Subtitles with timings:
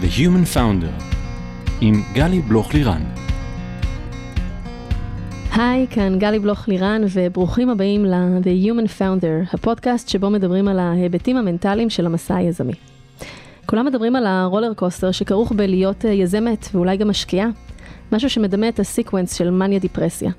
[0.00, 1.02] The Human Founder
[1.80, 3.02] עם גלי בלוך לירן.
[5.52, 11.36] היי, כאן גלי בלוך לירן וברוכים הבאים ל-The Human Founder, הפודקאסט שבו מדברים על ההיבטים
[11.36, 12.72] המנטליים של המסע היזמי.
[13.66, 17.48] כולם מדברים על ה-roller coaster שכרוך בלהיות יזמת ואולי גם משקיעה,
[18.12, 20.30] משהו שמדמה את ה-sequence של מניה דיפרסיה.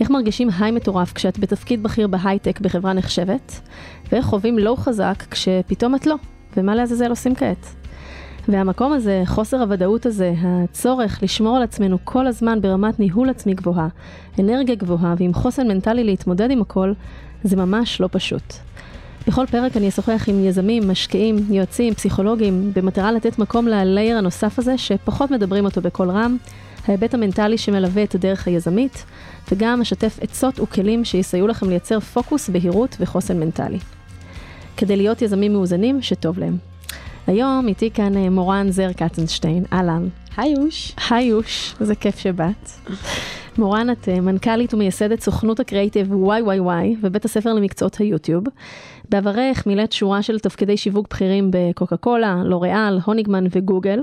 [0.00, 3.60] איך מרגישים high מטורף כשאת בתפקיד בכיר בהייטק בחברה נחשבת,
[4.12, 6.14] ואיך חווים לואו חזק כשפתאום את לא,
[6.56, 7.85] ומה לעזאזל עושים כעת.
[8.48, 13.88] והמקום הזה, חוסר הוודאות הזה, הצורך לשמור על עצמנו כל הזמן ברמת ניהול עצמי גבוהה,
[14.38, 16.92] אנרגיה גבוהה ועם חוסן מנטלי להתמודד עם הכל,
[17.44, 18.54] זה ממש לא פשוט.
[19.26, 24.78] בכל פרק אני אשוחח עם יזמים, משקיעים, יועצים, פסיכולוגים, במטרה לתת מקום ללייר הנוסף הזה
[24.78, 26.36] שפחות מדברים אותו בקול רם,
[26.88, 29.04] ההיבט המנטלי שמלווה את הדרך היזמית,
[29.52, 33.78] וגם אשתף עצות וכלים שיסייעו לכם לייצר פוקוס, בהירות וחוסן מנטלי.
[34.76, 36.75] כדי להיות יזמים מאוזנים שטוב להם.
[37.26, 40.08] היום איתי כאן אה, מורן זר קצנשטיין, אהלן.
[40.36, 40.92] היוש.
[41.10, 42.70] היוש, איזה כיף שבאת.
[43.58, 48.44] מורן, את אה, מנכ"לית ומייסדת סוכנות הקריאיטיב YYY ובית הספר למקצועות היוטיוב.
[49.08, 54.00] בעברך מילאת שורה של תפקידי שיווק בכירים בקוקה קולה, לוריאל, הוניגמן וגוגל.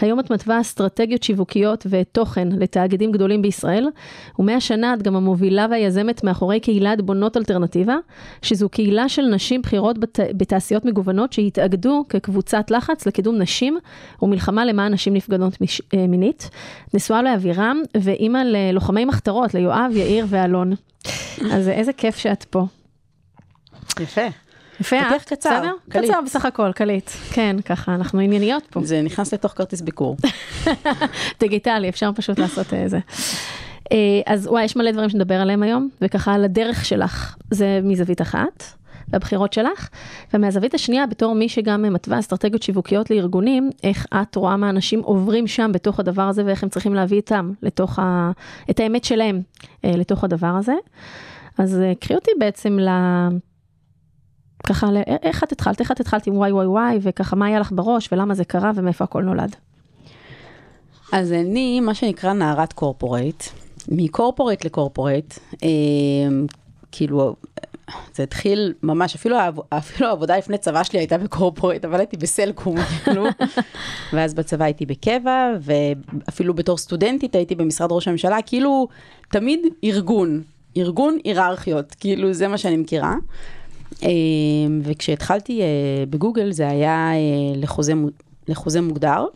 [0.00, 3.88] היום את מתווה אסטרטגיות שיווקיות ותוכן לתאגידים גדולים בישראל,
[4.38, 7.96] ומהשנה את גם המובילה והיזמת מאחורי קהילת בונות אלטרנטיבה,
[8.42, 10.20] שזו קהילה של נשים בכירות בת...
[10.36, 13.78] בתעשיות מגוונות שהתאגדו כקבוצת לחץ לקידום נשים
[14.22, 15.82] ומלחמה למען נשים נפגעות מש...
[15.94, 16.50] אה, מינית.
[16.94, 20.72] נשואה לאבירם ואימא ללוחמי מחתרות, ליואב, יאיר ואלון.
[21.52, 22.66] אז איזה כיף שאת פה.
[24.00, 24.20] יפה.
[24.80, 25.18] יפה, אה?
[25.24, 25.72] קצר, בסדר?
[25.88, 26.10] קליט.
[26.10, 27.10] קצר בסך הכל, קליט.
[27.32, 28.80] כן, ככה, אנחנו ענייניות פה.
[28.84, 30.16] זה נכנס לתוך כרטיס ביקור.
[31.40, 32.98] דיגיטלי, אפשר פשוט לעשות אה, זה.
[33.92, 33.96] אה,
[34.26, 38.64] אז וואי, יש מלא דברים שנדבר עליהם היום, וככה על הדרך שלך, זה מזווית אחת,
[39.08, 39.88] והבחירות שלך,
[40.34, 45.46] ומהזווית השנייה, בתור מי שגם מתווה אסטרטגיות שיווקיות לארגונים, איך את רואה מה אנשים עוברים
[45.46, 48.30] שם בתוך הדבר הזה, ואיך הם צריכים להביא איתם, לתוך ה...
[48.70, 49.42] את האמת שלהם
[49.84, 50.74] אה, לתוך הדבר הזה.
[51.58, 52.88] אז אה, קחי אותי בעצם ל...
[54.66, 55.80] ככה, ל- איך את התחלת?
[55.80, 58.70] איך את התחלת עם וואי וואי וואי, וככה מה היה לך בראש, ולמה זה קרה,
[58.74, 59.56] ומאיפה הכל נולד?
[61.12, 63.44] אז אני, מה שנקרא נערת קורפורייט,
[63.88, 65.68] מקורפורייט לקורפורייט, אה,
[66.92, 67.34] כאילו,
[68.14, 69.36] זה התחיל ממש, אפילו,
[69.68, 73.24] אפילו העבודה לפני צבא שלי הייתה בקורפורייט, אבל הייתי בסלקום, כאילו.
[74.12, 78.88] ואז בצבא הייתי בקבע, ואפילו בתור סטודנטית הייתי במשרד ראש הממשלה, כאילו,
[79.28, 80.42] תמיד ארגון,
[80.76, 83.14] ארגון היררכיות, כאילו, זה מה שאני מכירה.
[84.02, 84.08] אה,
[84.82, 85.66] וכשהתחלתי אה,
[86.10, 87.18] בגוגל זה היה אה,
[87.56, 87.92] לחוזה,
[88.48, 89.26] לחוזה מוגדר,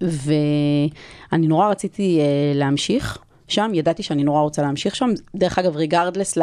[0.00, 3.18] ואני נורא רציתי uh, להמשיך
[3.48, 6.38] שם, ידעתי שאני נורא רוצה להמשיך שם, דרך אגב, ריגרדלס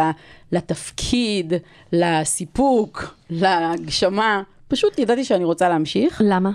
[0.52, 1.54] לתפקיד,
[1.94, 6.52] לסיפוק, להגשמה, פשוט ידעתי שאני רוצה להמשיך, למה?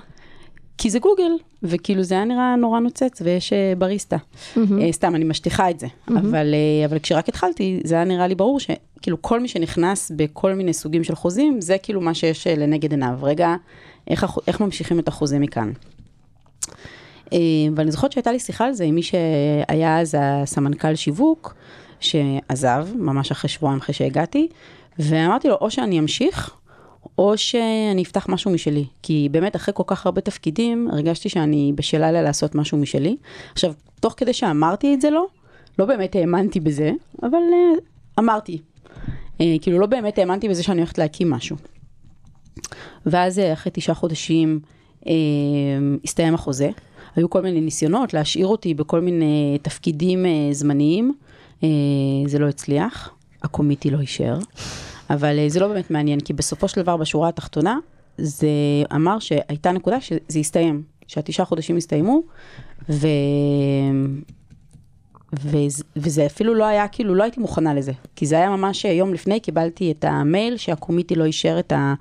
[0.79, 4.17] כי זה גוגל, וכאילו זה היה נראה נורא נוצץ, ויש uh, בריסטה.
[4.57, 4.59] Uh,
[4.91, 8.61] סתם, אני משטיחה את זה, אבל, uh, אבל כשרק התחלתי, זה היה נראה לי ברור
[8.61, 13.19] שכאילו כל מי שנכנס בכל מיני סוגים של חוזים, זה כאילו מה שיש לנגד עיניו.
[13.23, 13.55] רגע,
[14.09, 15.73] איך, איך ממשיכים את החוזה מכאן?
[17.33, 17.39] אה,
[17.77, 21.55] ואני זוכרת שהייתה לי שיחה על זה עם מי שהיה אז הסמנכ"ל שיווק,
[22.01, 24.49] שעזב, ממש אחרי שבועיים אחרי שהגעתי,
[24.99, 26.55] ואמרתי לו, או שאני אמשיך,
[27.19, 28.85] או שאני אפתח משהו משלי.
[29.03, 33.17] כי באמת, אחרי כל כך הרבה תפקידים, הרגשתי שאני בשלה לה לעשות משהו משלי.
[33.53, 35.27] עכשיו, תוך כדי שאמרתי את זה לו,
[35.79, 36.93] לא באמת האמנתי בזה,
[37.23, 37.79] אבל אה,
[38.19, 38.59] אמרתי.
[39.41, 41.57] אה, כאילו, לא באמת האמנתי בזה שאני הולכת להקים משהו.
[43.07, 44.61] ואז אה, אחרי תשעה חודשים
[45.07, 45.13] אה,
[46.05, 46.71] הסתיים החוזה.
[47.17, 51.15] היו כל מיני ניסיונות להשאיר אותי בכל מיני תפקידים אה, זמניים.
[51.63, 51.69] אה,
[52.27, 53.11] זה לא הצליח,
[53.43, 54.39] ה-committee לא אישר.
[55.11, 57.79] אבל אה, זה לא באמת מעניין, כי בסופו של דבר, בשורה התחתונה,
[58.19, 58.49] זה
[58.95, 62.23] אמר שהייתה נקודה שזה הסתיים, שהתשעה חודשים הסתיימו,
[62.89, 63.07] ו...
[65.43, 67.93] וזה, וזה אפילו לא היה, כאילו, לא הייתי מוכנה לזה.
[68.17, 71.95] כי זה היה ממש יום לפני, קיבלתי את המייל שה-committee לא אישר את, ה,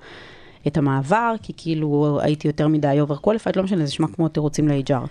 [0.66, 5.06] את המעבר, כי כאילו הייתי יותר מדי overqualified, לא משנה, זה נשמע כמו תירוצים ל-HR.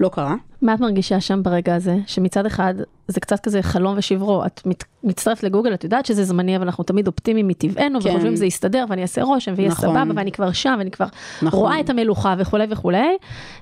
[0.00, 0.34] לא קרה.
[0.62, 1.96] מה את מרגישה שם ברגע הזה?
[2.06, 2.74] שמצד אחד
[3.08, 6.84] זה קצת כזה חלום ושברו, את מת, מצטרפת לגוגל, את יודעת שזה זמני, אבל אנחנו
[6.84, 8.10] תמיד אופטימיים מטבענו, כן.
[8.10, 9.88] וחושבים שזה יסתדר, ואני אעשה רושם, ויהיה נכון.
[9.88, 11.06] סבבה, ואני כבר שם, ואני כבר
[11.42, 11.60] נכון.
[11.60, 13.16] רואה את המלוכה וכולי וכולי,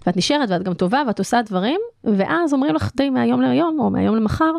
[0.07, 3.91] ואת נשארת, ואת גם טובה, ואת עושה דברים, ואז אומרים לך די מהיום להיום, או
[3.91, 4.53] מהיום למחר,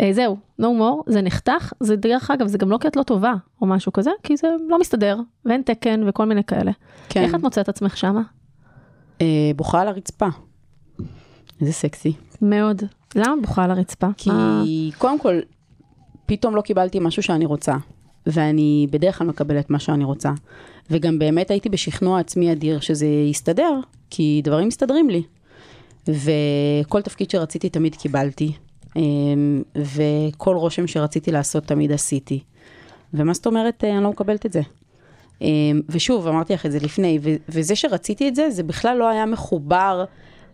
[0.00, 3.02] אה, זהו, no more, זה נחתך, זה דרך אגב, זה גם לא כי את לא
[3.02, 6.72] טובה, או משהו כזה, כי זה לא מסתדר, ואין תקן וכל מיני כאלה.
[7.08, 7.22] כן.
[7.22, 8.22] איך את מוצאת עצמך שמה?
[9.20, 9.26] אה,
[9.56, 10.28] בוכה על הרצפה.
[11.60, 12.12] איזה סקסי.
[12.42, 12.82] מאוד.
[13.14, 14.06] למה בוכה על הרצפה?
[14.16, 14.62] כי מה-
[14.98, 15.40] קודם כל,
[16.26, 17.74] פתאום לא קיבלתי משהו שאני רוצה.
[18.26, 20.32] ואני בדרך כלל מקבלת מה שאני רוצה.
[20.90, 23.80] וגם באמת הייתי בשכנוע עצמי אדיר שזה יסתדר,
[24.10, 25.22] כי דברים מסתדרים לי.
[26.08, 28.52] וכל תפקיד שרציתי תמיד קיבלתי,
[28.96, 32.40] אמ, וכל רושם שרציתי לעשות תמיד עשיתי.
[33.14, 34.60] ומה זאת אומרת, אה, אני לא מקבלת את זה.
[35.42, 37.18] אמ, ושוב, אמרתי לך את זה לפני,
[37.48, 40.04] וזה שרציתי את זה, זה בכלל לא היה מחובר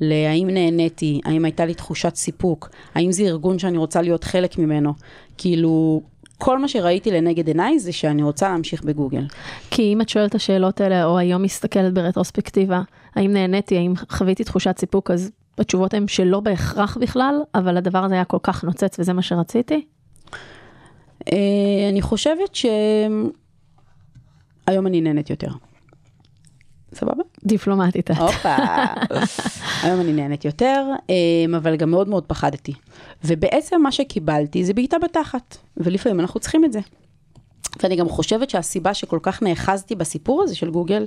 [0.00, 4.92] להאם נהניתי, האם הייתה לי תחושת סיפוק, האם זה ארגון שאני רוצה להיות חלק ממנו.
[5.38, 6.02] כאילו,
[6.38, 9.26] כל מה שראיתי לנגד עיניי זה שאני רוצה להמשיך בגוגל.
[9.70, 12.82] כי אם את שואלת את השאלות האלה, או היום מסתכלת ברטרוספקטיבה,
[13.14, 18.14] האם נהניתי, האם חוויתי תחושת סיפוק, אז התשובות הן שלא בהכרח בכלל, אבל הדבר הזה
[18.14, 19.84] היה כל כך נוצץ וזה מה שרציתי?
[21.32, 22.76] אה, אני חושבת שהיום
[24.86, 25.48] אני נהנית יותר.
[26.96, 27.22] סבבה?
[27.44, 28.16] דיפלומטית את.
[28.16, 28.56] הופה.
[29.82, 32.72] היום אני נהנית יותר, אמ, אבל גם מאוד מאוד פחדתי.
[33.24, 36.80] ובעצם מה שקיבלתי זה בעיטה בתחת, ולפעמים אנחנו צריכים את זה.
[37.82, 41.06] ואני גם חושבת שהסיבה שכל כך נאחזתי בסיפור הזה של גוגל,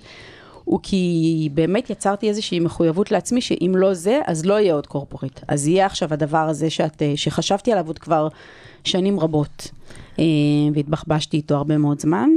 [0.64, 5.44] הוא כי באמת יצרתי איזושהי מחויבות לעצמי, שאם לא זה, אז לא יהיה עוד קורפורט.
[5.48, 8.28] אז יהיה עכשיו הדבר הזה שאת, אה, שחשבתי עליו עוד כבר
[8.84, 9.72] שנים רבות,
[10.20, 10.24] אה,
[10.74, 12.30] והתבחבשתי איתו הרבה מאוד זמן.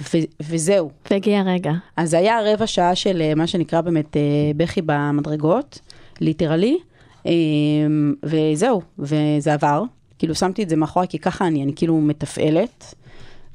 [0.00, 0.90] ו- וזהו.
[1.10, 1.72] והגיע הרגע.
[1.96, 4.22] אז היה רבע שעה של אה, מה שנקרא באמת אה,
[4.56, 5.78] בכי במדרגות,
[6.20, 6.78] ליטרלי,
[7.26, 7.32] אה,
[8.22, 9.82] וזהו, וזה עבר.
[10.18, 12.94] כאילו שמתי את זה מאחורי, כי ככה אני, אני כאילו מתפעלת.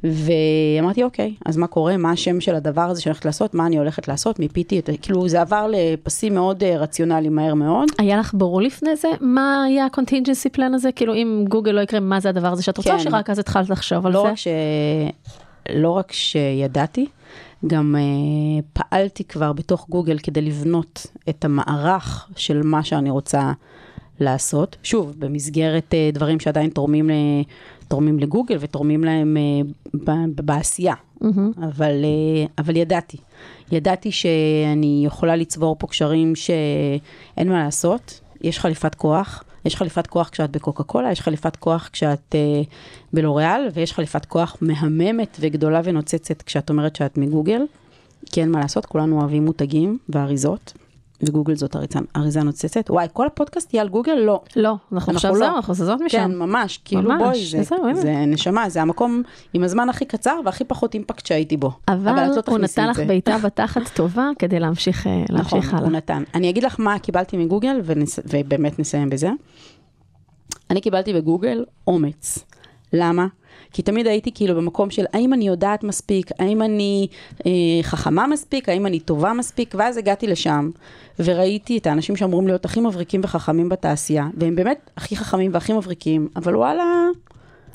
[0.03, 1.97] ואמרתי, אוקיי, אז מה קורה?
[1.97, 3.53] מה השם של הדבר הזה שאני הולכת לעשות?
[3.53, 4.39] מה אני הולכת לעשות?
[4.39, 7.87] מיפיתי את, כאילו, זה עבר לפסים מאוד רציונליים מהר מאוד.
[7.99, 9.07] היה לך ברור לפני זה?
[9.21, 10.91] מה היה ה-contingency plan הזה?
[10.91, 12.99] כאילו, אם גוגל לא יקרה, מה זה הדבר הזה שאת רוצה, כן.
[12.99, 14.25] שרק אז התחלת לחשוב על לא זה?
[14.25, 14.47] לא רק ש...
[15.69, 17.05] לא רק שידעתי,
[17.67, 23.51] גם uh, פעלתי כבר בתוך גוגל כדי לבנות את המערך של מה שאני רוצה
[24.19, 24.77] לעשות.
[24.83, 27.13] שוב, במסגרת uh, דברים שעדיין תורמים, ל,
[27.87, 30.95] תורמים לגוגל ותורמים להם uh, ב, בעשייה.
[31.23, 31.65] Mm-hmm.
[31.65, 33.17] אבל, uh, אבל ידעתי.
[33.71, 39.43] ידעתי שאני יכולה לצבור פה קשרים שאין מה לעשות, יש חליפת כוח.
[39.65, 42.67] יש חליפת כוח כשאת בקוקה קולה, יש חליפת כוח כשאת uh,
[43.13, 47.61] בלוריאל, ויש חליפת כוח מהממת וגדולה ונוצצת כשאת אומרת שאת מגוגל.
[48.31, 50.73] כי אין מה לעשות, כולנו אוהבים מותגים ואריזות.
[51.23, 52.89] וגוגל זאת אריזה, אריזה נוצצת.
[52.89, 54.13] וואי, כל הפודקאסט יהיה על גוגל?
[54.13, 54.41] לא.
[54.55, 55.37] לא, אנחנו עכשיו לא.
[55.37, 56.17] זהו, אנחנו זזות משם.
[56.17, 59.23] כן, ממש, כאילו ממש, בואי, זה, זה, זה נשמה, זה המקום
[59.53, 61.71] עם הזמן הכי קצר והכי פחות אימפקט שהייתי בו.
[61.87, 65.69] אבל, אבל לא הוא נתן לך בעיטה בתחת טובה כדי להמשיך, אה, נכון, הלאה.
[65.69, 66.23] נכון, הוא נתן.
[66.33, 69.29] אני אגיד לך מה קיבלתי מגוגל, ונס, ובאמת נסיים בזה.
[70.69, 72.45] אני קיבלתי בגוגל אומץ.
[72.93, 73.27] למה?
[73.75, 77.07] כי תמיד הייתי כאילו במקום של האם אני יודעת מספיק, האם אני
[77.45, 77.51] אה,
[77.81, 80.69] חכמה מספיק, האם אני טובה מספיק, ואז הגעתי לשם
[81.19, 86.27] וראיתי את האנשים שאמורים להיות הכי מבריקים וחכמים בתעשייה, והם באמת הכי חכמים והכי מבריקים,
[86.35, 86.83] אבל וואלה...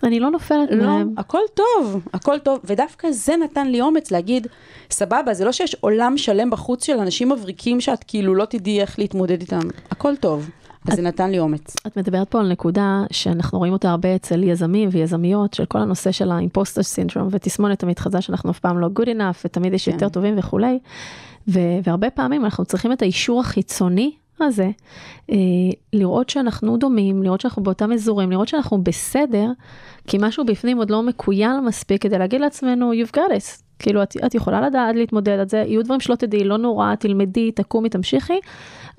[0.02, 1.14] אני לא נופלת לא, מהם.
[1.16, 4.46] הכל טוב, הכל טוב, ודווקא זה נתן לי אומץ להגיד,
[4.90, 8.98] סבבה, זה לא שיש עולם שלם בחוץ של אנשים מבריקים שאת כאילו לא תדעי איך
[8.98, 10.50] להתמודד איתם, הכל טוב.
[10.88, 11.76] אז זה נתן לי אומץ.
[11.86, 16.12] את מדברת פה על נקודה שאנחנו רואים אותה הרבה אצל יזמים ויזמיות, של כל הנושא
[16.12, 20.08] של האימפוסטר סינדרום ותסמונת המתחזה שאנחנו אף פעם לא good enough ותמיד יש יותר כן.
[20.08, 20.78] טובים וכולי.
[21.46, 24.70] והרבה פעמים אנחנו צריכים את האישור החיצוני הזה,
[25.30, 25.36] אה,
[25.92, 29.50] לראות שאנחנו דומים, לראות שאנחנו באותם אזורים, לראות שאנחנו בסדר,
[30.06, 33.62] כי משהו בפנים עוד לא מקוין מספיק כדי להגיד לעצמנו, you've got it.
[33.78, 37.52] כאילו, את, את יכולה לדעת להתמודד על זה, יהיו דברים שלא תדעי, לא נורא, תלמדי,
[37.52, 38.40] תקומי, תמשיכי,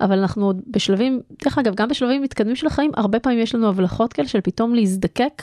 [0.02, 3.68] אבל אנחנו עוד בשלבים, דרך אגב, גם בשלבים מתקדמים של החיים, הרבה פעמים יש לנו
[3.68, 5.42] הבלחות כאלה של פתאום להזדקק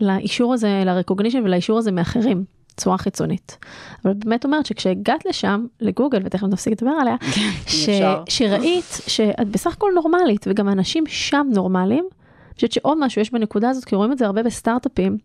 [0.00, 2.44] לאישור הזה, לרקוגנישן ולאישור הזה מאחרים.
[2.76, 3.58] צורה חיצונית.
[4.04, 7.88] אבל באמת אומרת שכשהגעת לשם, לגוגל, ותכף נפסיק לדבר עליה, כן, ש...
[8.28, 12.17] שראית שאת בסך הכל נורמלית, וגם האנשים שם נורמליים, אני
[12.58, 15.18] חושבת שעוד משהו יש בנקודה הזאת, כי רואים את זה הרבה בסטארט-אפים,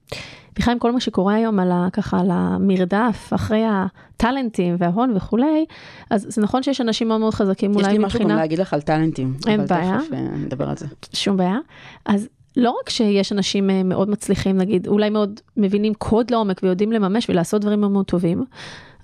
[0.56, 5.66] בכלל עם כל מה שקורה היום על ה, ככה, על המרדף אחרי הטאלנטים וההון וכולי,
[6.10, 8.08] אז זה נכון שיש אנשים מאוד מאוד חזקים אולי מבחינה...
[8.08, 9.34] יש לי משהו גם להגיד לך על טאלנטים.
[9.48, 9.96] אין בעיה.
[9.96, 10.86] אבל תכף אה, נדבר על זה.
[11.14, 11.58] שום בעיה.
[12.06, 16.92] אז לא רק שיש אנשים אה, מאוד מצליחים, נגיד, אולי מאוד מבינים קוד לעומק ויודעים
[16.92, 18.44] לממש ולעשות דברים מאוד מאוד טובים,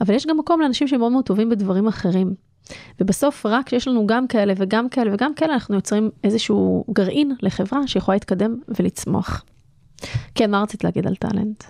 [0.02, 2.49] אבל יש גם מקום לאנשים שהם מאוד מאוד טובים בדברים אחרים.
[3.02, 7.88] ובסוף רק כשיש לנו גם כאלה וגם כאלה וגם כאלה, אנחנו יוצרים איזשהו גרעין לחברה
[7.88, 9.46] שיכולה להתקדם ולצמוח.
[10.36, 11.64] כן, מה רצית להגיד על טאלנט?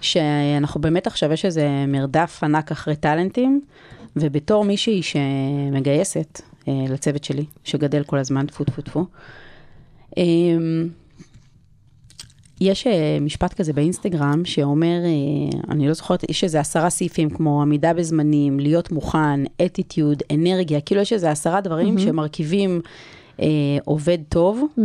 [0.00, 3.60] שאנחנו באמת עכשיו, יש איזה מרדף ענק אחרי טאלנטים,
[4.16, 9.06] ובתור מישהי שמגייסת אה, לצוות שלי, שגדל כל הזמן, טפו טפו טפו,
[10.18, 10.24] אה,
[12.60, 17.62] יש אה, משפט כזה באינסטגרם שאומר, אה, אני לא זוכרת, יש איזה עשרה סעיפים כמו
[17.62, 22.00] עמידה בזמנים, להיות מוכן, אטיטיוד, אנרגיה, כאילו יש איזה עשרה דברים mm-hmm.
[22.00, 22.80] שמרכיבים
[23.40, 23.46] אה,
[23.84, 24.82] עובד טוב, mm-hmm.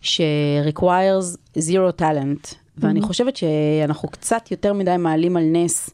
[0.00, 3.06] ש-requires zero talent ואני Mhm.
[3.06, 5.90] חושבת שאנחנו קצת יותר מדי מעלים על נס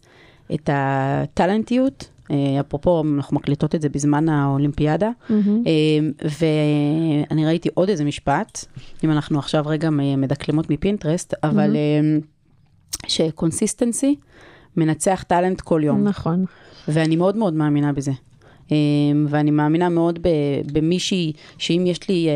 [0.54, 2.08] את הטלנטיות.
[2.32, 5.10] אה, אפרופו, אנחנו מקליטות את זה בזמן האולימפיאדה.
[5.66, 6.28] אה,
[7.30, 8.64] ואני ראיתי עוד איזה משפט,
[9.04, 12.18] אם אנחנו עכשיו רגע מדקלמות מפינטרסט, אבל אה,
[13.06, 14.16] ש-consistency
[14.76, 16.04] מנצח טאלנט כל יום.
[16.04, 16.44] נכון.
[16.88, 18.12] ואני מאוד מאוד מאמינה בזה.
[19.28, 20.18] ואני מאמינה מאוד
[20.72, 22.28] במישהי, שאם יש לי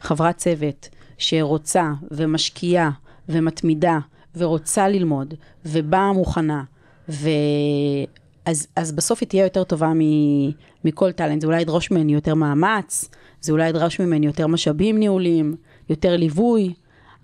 [0.00, 2.90] חברת צוות שרוצה ומשקיעה
[3.28, 3.98] ומתמידה
[4.36, 5.34] ורוצה ללמוד
[5.66, 6.62] ובאה מוכנה,
[7.08, 7.28] ו...
[8.44, 10.50] אז, אז בסוף היא תהיה יותר טובה מ-
[10.84, 11.40] מכל טאלנט.
[11.40, 13.08] זה אולי ידרוש ממני יותר מאמץ,
[13.40, 15.56] זה אולי ידרוש ממני יותר משאבים ניהוליים,
[15.90, 16.72] יותר ליווי,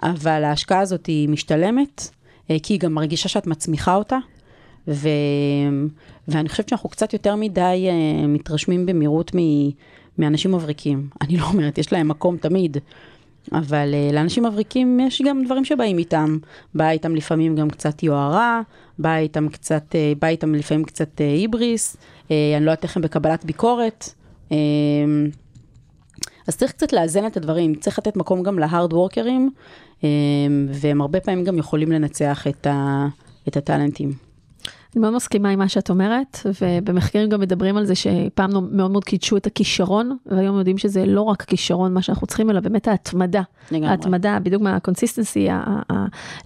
[0.03, 2.09] אבל ההשקעה הזאת היא משתלמת,
[2.51, 4.19] אה, כי היא גם מרגישה שאת מצמיחה אותה.
[4.89, 5.09] ו...
[6.29, 9.39] ואני חושבת שאנחנו קצת יותר מדי uh, מתרשמים במהירות מ...
[10.19, 11.09] מאנשים מבריקים.
[11.21, 12.77] אני לא אומרת, יש להם מקום תמיד,
[13.53, 16.39] אבל uh, לאנשים מבריקים יש גם דברים שבאים איתם.
[16.75, 18.61] בא איתם לפעמים גם קצת יוהרה,
[18.99, 22.97] בא איתם קצת, uh, בא איתם לפעמים קצת uh, היבריס, uh, אני לא יודעת איך
[22.97, 24.11] הם בקבלת ביקורת.
[24.49, 24.53] Uh,
[26.47, 29.51] אז צריך קצת לאזן את הדברים, צריך לתת מקום גם ל-hard workerים,
[30.01, 30.05] uh,
[30.73, 33.07] והם הרבה פעמים גם יכולים לנצח את, ה...
[33.49, 34.28] את ה-talentים.
[34.95, 39.05] אני מאוד מסכימה עם מה שאת אומרת, ובמחקרים גם מדברים על זה שפעם מאוד מאוד
[39.05, 43.43] קידשו את הכישרון, והיום יודעים שזה לא רק כישרון מה שאנחנו צריכים, אלא באמת ההתמדה.
[43.71, 43.89] לגמרי.
[43.89, 45.49] ההתמדה, בדיוק מה-consistency,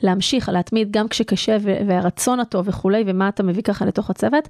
[0.02, 4.48] להמשיך, להתמיד גם כשקשה, והרצון הטוב וכולי, ומה אתה מביא ככה לתוך הצוות,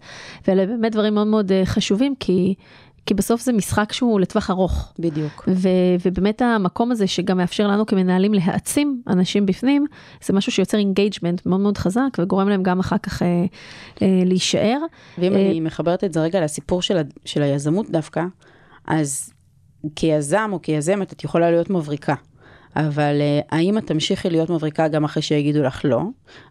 [0.49, 2.55] ואלה באמת דברים מאוד מאוד אה, חשובים, כי...
[3.07, 4.93] כי בסוף זה משחק שהוא לטווח ארוך.
[4.99, 5.49] בדיוק.
[5.49, 5.69] ו-
[6.07, 9.87] ובאמת המקום הזה שגם מאפשר לנו כמנהלים להעצים אנשים בפנים,
[10.25, 13.45] זה משהו שיוצר engagement מאוד מאוד חזק וגורם להם גם אחר כך אה,
[14.03, 14.79] אה, להישאר.
[15.19, 18.25] ואם אה, אני מחברת את זה רגע לסיפור של, ה- של היזמות דווקא,
[18.87, 19.33] אז
[19.97, 22.15] כיזם או כיזמת את יכולה להיות מבריקה.
[22.77, 26.01] אבל uh, האם את תמשיכי להיות מבריקה גם אחרי שיגידו לך לא,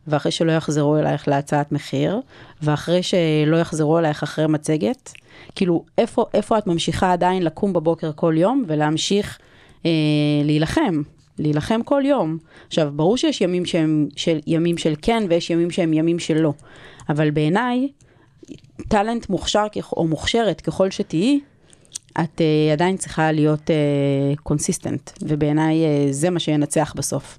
[0.07, 2.19] ואחרי שלא יחזרו אלייך להצעת מחיר,
[2.61, 5.11] ואחרי שלא יחזרו אלייך אחרי מצגת?
[5.55, 9.39] כאילו, איפה, איפה את ממשיכה עדיין לקום בבוקר כל יום ולהמשיך
[9.85, 9.91] אה,
[10.43, 11.01] להילחם?
[11.39, 12.37] להילחם כל יום.
[12.67, 16.53] עכשיו, ברור שיש ימים שהם של, ימים של כן ויש ימים שהם ימים של לא,
[17.09, 17.87] אבל בעיניי,
[18.87, 19.65] talent מוכשר
[19.97, 21.39] או מוכשרת ככל שתהיי,
[22.13, 23.69] את uh, עדיין צריכה להיות
[24.43, 27.37] consistent, uh, ובעיניי uh, זה מה שינצח בסוף.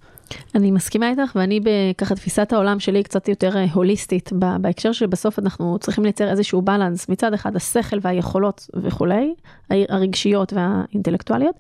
[0.55, 5.79] אני מסכימה איתך, ואני בככה תפיסת העולם שלי קצת יותר אה, הוליסטית, בהקשר שבסוף אנחנו
[5.79, 9.35] צריכים לייצר איזשהו בלנס, מצד אחד השכל והיכולות וכולי,
[9.71, 11.55] הרגשיות והאינטלקטואליות,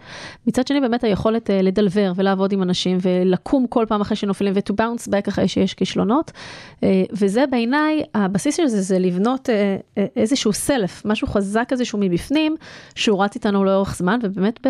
[0.47, 4.73] מצד שני באמת היכולת אה, לדלבר ולעבוד עם אנשים ולקום כל פעם אחרי שנופלים ו-to
[4.73, 6.31] bounce back אחרי שיש כישלונות,
[6.83, 9.49] אה, וזה בעיניי, הבסיס של זה זה לבנות
[10.17, 12.57] איזשהו סלף, משהו חזק איזשהו מבפנים,
[12.95, 14.61] שהוא רץ איתנו לאורך זמן, ובאמת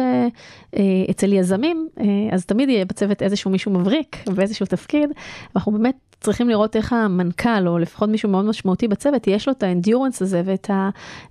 [1.10, 1.88] אצל יזמים,
[2.32, 5.10] אז תמיד יהיה בצוות איזשהו מישהו מבריק באיזשהו תפקיד,
[5.54, 9.62] ואנחנו באמת צריכים לראות איך המנכ"ל, או לפחות מישהו מאוד משמעותי בצוות, יש לו את
[9.62, 10.70] האנדיורנס הזה ואת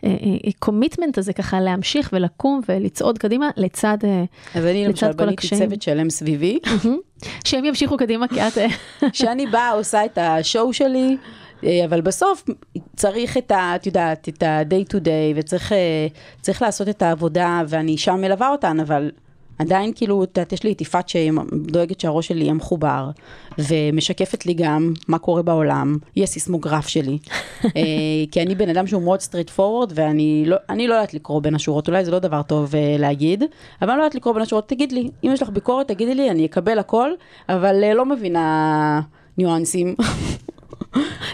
[0.03, 4.23] הקומיטמנט הזה ככה להמשיך ולקום ולצעוד קדימה לצד, אה,
[4.55, 5.61] אז אני למשל לצד כל בניתי הקשיים.
[5.61, 6.59] צוות שלם סביבי,
[7.45, 8.57] שהם ימשיכו קדימה, כי את...
[8.57, 8.67] אה,
[9.13, 11.17] שאני באה, עושה את השואו שלי,
[11.63, 12.45] אה, אבל בסוף
[12.95, 13.75] צריך את ה...
[13.75, 16.07] את יודעת, את ה-day to day, וצריך אה,
[16.61, 19.11] לעשות את העבודה, ואני שם מלווה אותן, אבל
[19.61, 23.09] עדיין כאילו, את יודעת, יש לי את יפעת שדואגת שהראש שלי יהיה מחובר,
[23.57, 27.17] ומשקפת לי גם מה קורה בעולם, היא הסיסמוגרף שלי.
[27.63, 27.71] אה,
[28.31, 32.05] כי אני בן אדם שהוא מאוד straightforward, ואני לא, לא יודעת לקרוא בין השורות, אולי
[32.05, 33.43] זה לא דבר טוב אה, להגיד,
[33.81, 36.29] אבל אני לא יודעת לקרוא בין השורות, תגיד לי, אם יש לך ביקורת, תגידי לי,
[36.29, 37.11] אני אקבל הכל,
[37.49, 39.01] אבל אה, לא מבינה
[39.37, 39.95] ניואנסים.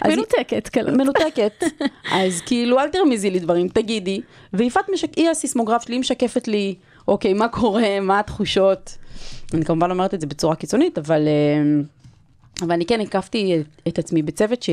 [0.08, 0.92] מנותקת, כאילו.
[0.92, 1.64] מנותקת.
[2.12, 4.20] אז כאילו, אל תרמיזי לי דברים, תגידי.
[4.52, 5.14] ויפעת משק...
[5.16, 6.74] היא הסיסמוגרף שלי, היא משקפת לי,
[7.08, 8.98] אוקיי, מה קורה, מה התחושות.
[9.54, 11.82] אני כמובן אומרת את זה בצורה קיצונית, אבל, אה,
[12.62, 14.70] אבל אני כן הקפתי את, עצמי בצוות ש...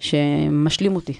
[0.00, 1.12] שמשלים אותי.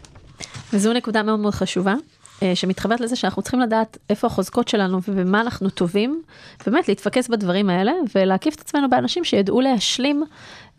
[0.73, 1.95] וזו נקודה מאוד מאוד חשובה.
[2.43, 6.23] אה, שמתחברת לזה שאנחנו צריכים לדעת איפה החוזקות שלנו ובמה אנחנו טובים,
[6.67, 10.25] באמת להתפקס בדברים האלה ולהקיף את עצמנו באנשים שידעו להשלים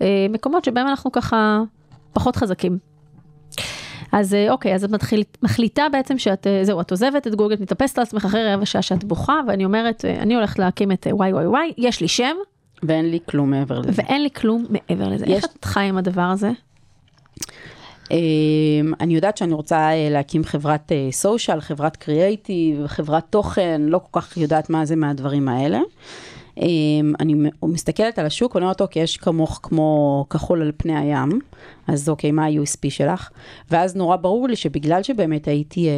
[0.01, 1.61] אה, מקומות שבהם אנחנו ככה
[2.13, 2.94] פחות חזקים.
[4.17, 7.55] אז אה, אוקיי, אז את מתחיל, מחליטה בעצם שאת, אה, זהו, את עוזבת את גוגל,
[7.59, 11.07] מתאפסת על עצמך אחרי רבע שעה שאת בוכה, ואני אומרת, אה, אני הולכת להקים את
[11.11, 12.35] וואי וואי וואי, יש לי שם,
[12.83, 13.91] ואין לי כלום מעבר לזה.
[13.95, 15.25] ואין לי כלום מעבר לזה.
[15.25, 16.51] יש- איך את חיה עם הדבר הזה?
[18.11, 18.17] אמ,
[18.99, 24.37] אני יודעת שאני רוצה אה, להקים חברת סושיאל, חברת קריאייטיב, חברת תוכן, לא כל כך
[24.37, 25.79] יודעת מה זה מהדברים האלה.
[26.61, 31.39] אמ, אני מסתכלת על השוק, אני אומרת, אוקיי, יש כמוך כמו כחול על פני הים,
[31.87, 33.29] אז אוקיי, מה ה-USP שלך?
[33.71, 35.93] ואז נורא ברור לי שבגלל שבאמת הייתי אה,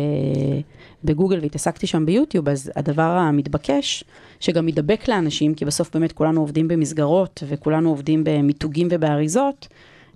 [1.04, 4.04] בגוגל והתעסקתי שם ביוטיוב, אז הדבר המתבקש,
[4.40, 9.68] שגם מדבק לאנשים, כי בסוף באמת כולנו עובדים במסגרות וכולנו עובדים במיתוגים ובאריזות,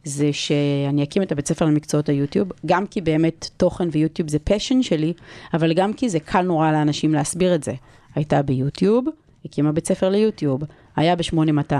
[0.04, 4.84] זה שאני אקים את הבית ספר למקצועות היוטיוב, גם כי באמת תוכן ויוטיוב זה פשן
[4.84, 5.14] שלי,
[5.54, 7.74] אבל גם כי זה קל נורא לאנשים להסביר את זה.
[8.16, 9.06] הייתה ביוטיוב,
[9.46, 10.62] הקימה בית ספר ליוטיוב,
[10.96, 11.74] היה ב-8200,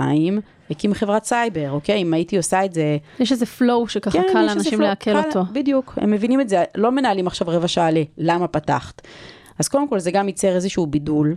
[0.70, 2.02] הקים חברת סייבר, אוקיי?
[2.02, 2.96] אם הייתי עושה את זה...
[3.18, 5.44] יש איזה flow שככה כן, קל לאנשים לעכל אותו.
[5.52, 7.88] בדיוק, הם מבינים את זה, לא מנהלים עכשיו רבע שעה
[8.18, 9.02] ללמה פתחת.
[9.58, 11.34] אז קודם כל זה גם ייצר איזשהו בידול,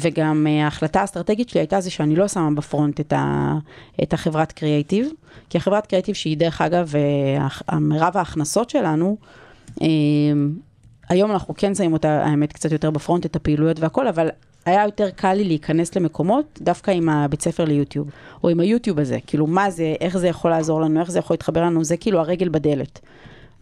[0.00, 3.54] וגם uh, ההחלטה האסטרטגית שלי הייתה זה שאני לא שמה ב-front את, ה,
[4.02, 5.08] את החברת קריאייטיב,
[5.50, 6.92] כי החברת קריאייטיב שהיא דרך אגב,
[7.68, 9.16] uh, מרב ההכנסות שלנו,
[9.74, 9.82] uh,
[11.08, 14.28] היום אנחנו כן שמים אותה, האמת, קצת יותר בפרונט, את הפעילויות והכל, אבל
[14.68, 18.10] היה יותר קל לי להיכנס למקומות דווקא עם הבית ספר ליוטיוב,
[18.44, 21.34] או עם היוטיוב הזה, כאילו מה זה, איך זה יכול לעזור לנו, איך זה יכול
[21.34, 23.00] להתחבר לנו, זה כאילו הרגל בדלת.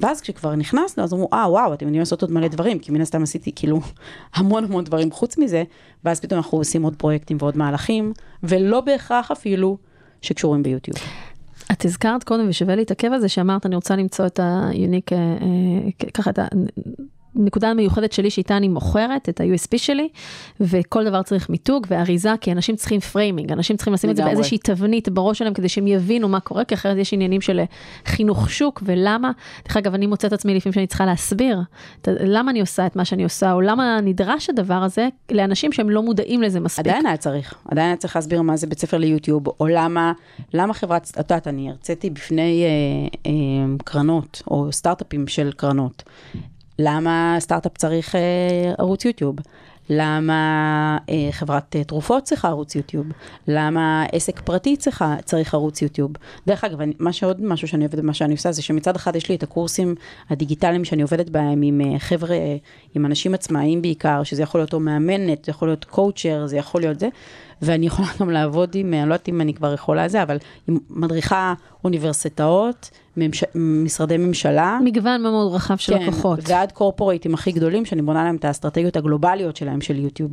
[0.01, 3.01] ואז כשכבר נכנסנו, אז אמרו, אה, וואו, אתם יודעים לעשות עוד מלא דברים, כי מן
[3.01, 3.81] הסתם עשיתי כאילו
[4.37, 5.65] המון המון דברים חוץ מזה,
[6.05, 9.79] ואז פתאום אנחנו עושים עוד פרויקטים ועוד מהלכים, ולא בהכרח אפילו
[10.23, 10.97] שקשורים ביוטיוב.
[11.73, 16.09] את הזכרת קודם, ושווה להתעכב על זה, שאמרת, אני רוצה למצוא את ה-unique, אה, אה,
[16.15, 16.39] ככה את
[17.37, 20.09] נקודה מיוחדת שלי שאיתה אני מוכרת את ה-USP שלי,
[20.61, 24.59] וכל דבר צריך מיתוג ואריזה, כי אנשים צריכים framing, אנשים צריכים לשים את זה באיזושהי
[24.59, 27.61] תבנית בראש שלהם כדי שהם יבינו מה קורה, כי אחרת יש עניינים של
[28.05, 29.31] חינוך שוק ולמה.
[29.69, 31.61] דרך אגב, אני מוצאת עצמי לפעמים שאני צריכה להסביר
[32.07, 36.03] למה אני עושה את מה שאני עושה, או למה נדרש הדבר הזה לאנשים שהם לא
[36.03, 36.87] מודעים לזה מספיק.
[36.87, 40.13] עדיין היה צריך, עדיין היה צריך להסביר מה זה בית ספר ליוטיוב, או למה,
[40.55, 43.33] למה חברת, את יודעת, אני הרציתי בפני אה, אה,
[43.85, 46.03] קרנות, או סטארט-אפים של קרנות.
[46.79, 49.37] למה סטארט-אפ צריך אה, ערוץ יוטיוב?
[49.91, 53.07] למה אה, חברת אה, תרופות צריכה ערוץ יוטיוב?
[53.49, 56.13] למה עסק פרטי צריכה, צריך ערוץ יוטיוב?
[56.47, 59.29] דרך אגב, אני, מה שעוד משהו שאני עובדת, מה שאני עושה, זה שמצד אחד יש
[59.29, 59.95] לי את הקורסים
[60.31, 62.37] הדיגיטליים שאני עובדת בהם עם אה, חבר'ה,
[62.95, 66.81] עם אנשים עצמאיים בעיקר, שזה יכול להיות או מאמנת, זה יכול להיות coacher, זה יכול
[66.81, 67.09] להיות זה.
[67.63, 70.37] ואני יכולה גם לעבוד עם, אני לא יודעת אם אני כבר יכולה זה, אבל
[70.69, 74.79] עם מדריכה אוניברסיטאות, ממש, משרדי ממשלה.
[74.85, 76.39] מגוון מאוד רחב של כן, לקוחות.
[76.49, 80.31] ועד corporateים הכי גדולים, שאני בונה להם את האסטרטגיות הגלובליות שלהם של יוטיוב.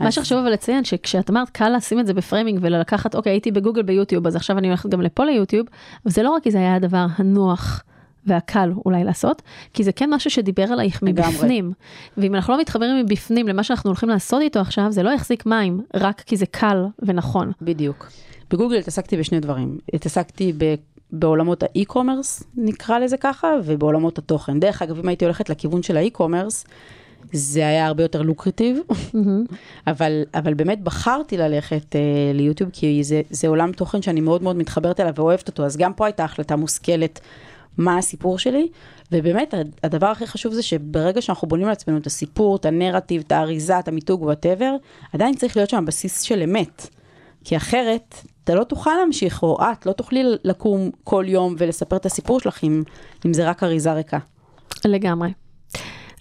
[0.00, 0.14] מה אז...
[0.14, 4.26] שחשוב אבל לציין, שכשאת אמרת קל לשים את זה ב-framing ולקחת, אוקיי, הייתי בגוגל ביוטיוב,
[4.26, 5.66] אז עכשיו אני הולכת גם לפה ליוטיוב,
[6.06, 7.82] וזה לא רק כי זה היה הדבר הנוח.
[8.26, 9.42] והקל אולי לעשות,
[9.74, 11.72] כי זה כן משהו שדיבר עלייך מבפנים.
[12.16, 15.80] ואם אנחנו לא מתחברים מבפנים למה שאנחנו הולכים לעשות איתו עכשיו, זה לא יחזיק מים,
[15.94, 17.52] רק כי זה קל ונכון.
[17.62, 18.10] בדיוק.
[18.50, 19.78] בגוגל התעסקתי בשני דברים.
[19.94, 20.74] התעסקתי ב...
[21.12, 24.60] בעולמות האי-קומרס, נקרא לזה ככה, ובעולמות התוכן.
[24.60, 26.64] דרך אגב, אם הייתי הולכת לכיוון של האי-קומרס,
[27.32, 29.16] זה היה הרבה יותר לוקרטיב, mm-hmm.
[29.86, 34.56] אבל, אבל באמת בחרתי ללכת uh, ליוטיוב, כי זה, זה עולם תוכן שאני מאוד מאוד
[34.56, 37.20] מתחברת אליו ואוהבת אותו, אז גם פה הייתה החלטה מושכלת
[37.78, 38.68] מה הסיפור שלי,
[39.12, 43.78] ובאמת הדבר הכי חשוב זה שברגע שאנחנו בונים לעצמנו את הסיפור, את הנרטיב, את האריזה,
[43.78, 44.76] את המיתוג, whatever,
[45.12, 46.88] עדיין צריך להיות שם בסיס של אמת.
[47.44, 52.06] כי אחרת, אתה לא תוכל להמשיך, או את לא תוכלי לקום כל יום ולספר את
[52.06, 52.82] הסיפור שלך אם,
[53.26, 54.18] אם זה רק אריזה ריקה.
[54.84, 55.41] לגמרי.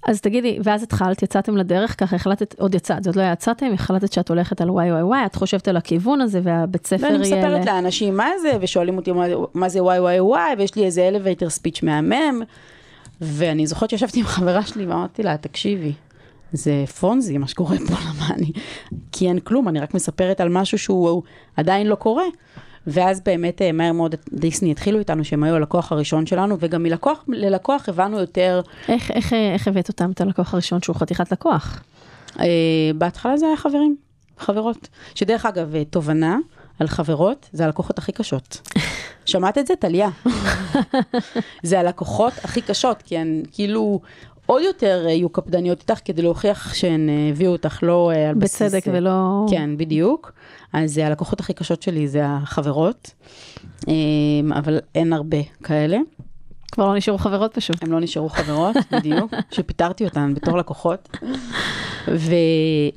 [0.07, 4.29] אז תגידי, ואז התחלת, יצאתם לדרך, ככה החלטת, עוד יצאת, זאת לא יצאתם, החלטת שאת
[4.29, 7.11] הולכת על YYY, את חושבת על הכיוון הזה והבית ספר יהיה...
[7.11, 10.85] ואני מספרת לאנשים מה זה, ושואלים אותי מה, מה זה וואי וואי וואי, ויש לי
[10.85, 12.41] איזה אלווייטר ספיץ' מהמם,
[13.21, 15.93] ואני זוכרת שישבתי עם חברה שלי ואמרתי לה, תקשיבי,
[16.53, 18.51] זה פונזי מה שקורה פה, למה אני...
[19.11, 21.23] כי אין כלום, אני רק מספרת על משהו שהוא
[21.55, 22.25] עדיין לא קורה.
[22.87, 27.23] ואז באמת אה, מהר מאוד דיסני התחילו איתנו, שהם היו הלקוח הראשון שלנו, וגם מלקוח
[27.27, 28.61] ללקוח הבנו יותר...
[28.87, 31.83] איך, איך, איך הבאת אותם, את הלקוח הראשון שהוא חתיכת לקוח?
[32.39, 32.45] אה,
[32.95, 33.95] בהתחלה זה היה חברים,
[34.37, 34.87] חברות.
[35.15, 36.37] שדרך אגב, אה, תובנה
[36.79, 38.61] על חברות, זה הלקוחות הכי קשות.
[39.25, 40.09] שמעת את זה, טליה?
[41.63, 44.01] זה הלקוחות הכי קשות, כי הן כאילו
[44.45, 48.61] עוד יותר יהיו קפדניות איתך כדי להוכיח שהן הביאו אותך לא על בסיס...
[48.61, 49.45] בצדק ולא...
[49.49, 50.31] כן, בדיוק.
[50.73, 53.13] אז הלקוחות הכי קשות שלי זה החברות,
[53.87, 55.97] אמ, אבל אין הרבה כאלה.
[56.71, 57.83] כבר לא נשארו חברות פשוט.
[57.83, 61.17] הם לא נשארו חברות, בדיוק, שפיטרתי אותן בתור לקוחות.
[62.07, 62.33] ו,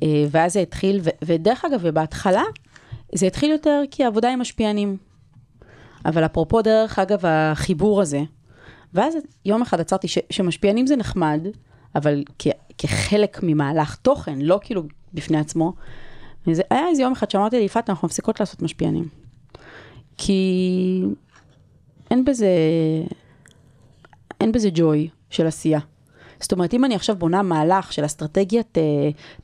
[0.03, 2.43] אה, ואז זה התחיל, ו, ודרך אגב, ובהתחלה,
[3.15, 4.97] זה התחיל יותר כי העבודה עם משפיענים.
[6.05, 8.21] אבל אפרופו, דרך אגב, החיבור הזה,
[8.93, 11.47] ואז יום אחד עצרתי ש, שמשפיענים זה נחמד,
[11.95, 14.83] אבל כ, כחלק ממהלך תוכן, לא כאילו
[15.13, 15.73] בפני עצמו,
[16.47, 19.07] וזה היה איזה יום אחד שאמרתי לי, יפעת, אנחנו מפסיקות לעשות משפיענים.
[20.17, 21.01] כי
[22.11, 22.49] אין בזה,
[24.41, 25.79] אין בזה ג'וי של עשייה.
[26.39, 28.83] זאת אומרת, אם אני עכשיו בונה מהלך של אסטרטגיית אה,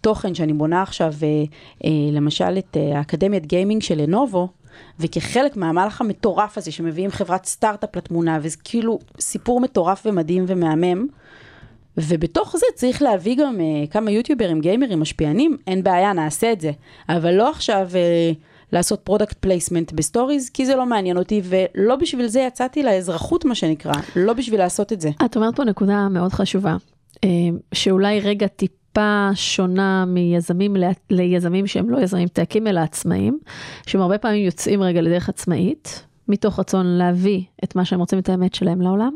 [0.02, 1.28] תוכן, שאני בונה עכשיו, אה,
[1.86, 4.48] אה, למשל, את אה, האקדמיית gaming של לנובו,
[5.00, 11.08] וכחלק מהמהלך המטורף הזה שמביאים חברת סטארט-אפ לתמונה, וזה כאילו סיפור מטורף ומדהים ומהמם,
[11.97, 16.71] ובתוך זה צריך להביא גם uh, כמה יוטיוברים, gamerים, משפיענים, אין בעיה, נעשה את זה.
[17.10, 18.36] אבל לא עכשיו uh,
[18.71, 23.56] לעשות product placement בסטוריז, כי זה לא מעניין אותי, ולא בשביל זה יצאתי לאזרחות, מה
[23.56, 25.10] שנקרא, לא בשביל לעשות את זה.
[25.25, 26.75] את אומרת פה נקודה מאוד חשובה,
[27.15, 27.19] uh,
[27.73, 30.84] שאולי רגע טיפה שונה מיזמים ל...
[31.10, 33.39] ליזמים שהם לא יזמים טקים, אלא עצמאים,
[33.86, 38.30] שהם הרבה פעמים יוצאים רגע לדרך עצמאית, מתוך רצון להביא את מה שהם רוצים, את
[38.30, 39.15] האמת שלהם לעולם.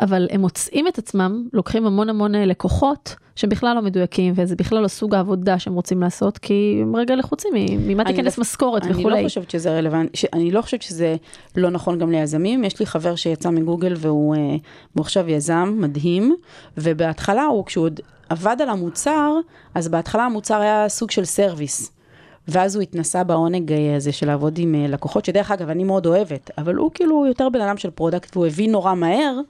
[0.00, 4.56] אבל הם מוצאים את עצמם, לוקחים המון המון אה, לקוחות שהם בכלל לא מדויקים, וזה
[4.56, 8.82] בכלל לא סוג העבודה שהם רוצים לעשות, כי הם רגע לחוצים ממה תיכנס לא, משכורת
[8.82, 9.14] אני וכולי.
[9.14, 11.16] אני לא חושבת שזה רלוונטי, אני לא חושבת שזה
[11.56, 12.64] לא נכון גם ליזמים.
[12.64, 14.56] יש לי חבר שיצא מגוגל והוא אה,
[15.00, 16.36] עכשיו יזם מדהים,
[16.78, 19.34] ובהתחלה הוא, כשהוא עוד עבד על המוצר,
[19.74, 21.92] אז בהתחלה המוצר היה סוג של service.
[22.48, 26.50] ואז הוא התנסה בעונג אה, הזה של לעבוד עם לקוחות, שדרך אגב, אני מאוד אוהבת,
[26.58, 29.40] אבל הוא כאילו יותר בן אדם של product, והוא הבין נורא מהר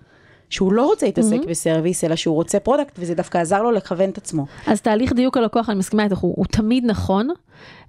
[0.50, 1.48] שהוא לא רוצה להתעסק mm-hmm.
[1.48, 4.46] ב service, אלא שהוא רוצה product, וזה דווקא עזר לו לכוון את עצמו.
[4.66, 7.28] אז תהליך דיוק הלקוח, אני מסכימה איתך, הוא, הוא תמיד נכון.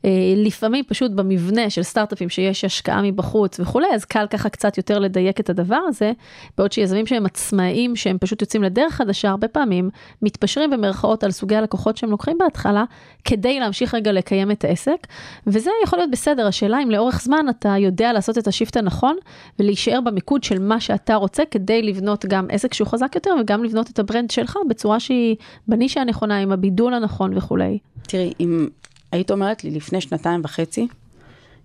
[0.06, 5.00] אה, לפעמים פשוט במבנה של סטארט-אפים שיש השקעה מבחוץ וכולי, אז קל ככה קצת יותר
[5.00, 6.12] לדייק את הדבר הזה,
[6.58, 9.90] בעוד שיזמים שהם עצמאים, שהם פשוט יוצאים לדרך חדשה, הרבה פעמים
[10.22, 12.84] מתפשרים במרכאות על סוגי הלקוחות שהם לוקחים בהתחלה,
[13.26, 15.08] כדי להמשיך רגע לקיים את העסק,
[15.48, 19.16] וזה יכול להיות בסדר, השאלה אם לאורך זמן אתה יודע לעשות את ה shift הנכון,
[19.60, 23.90] ולהישאר במיקוד של מה שאתה רוצה, כדי לבנות גם עסק שהוא חזק יותר, וגם לבנות
[23.90, 25.36] את ה brand שלך בצורה שהיא
[25.68, 27.78] בנישה הנכונה, עם הבידול הנכון וכולי.
[28.02, 28.68] תראי, אם
[29.12, 30.88] היית אומרת לי לפני שנתיים וחצי,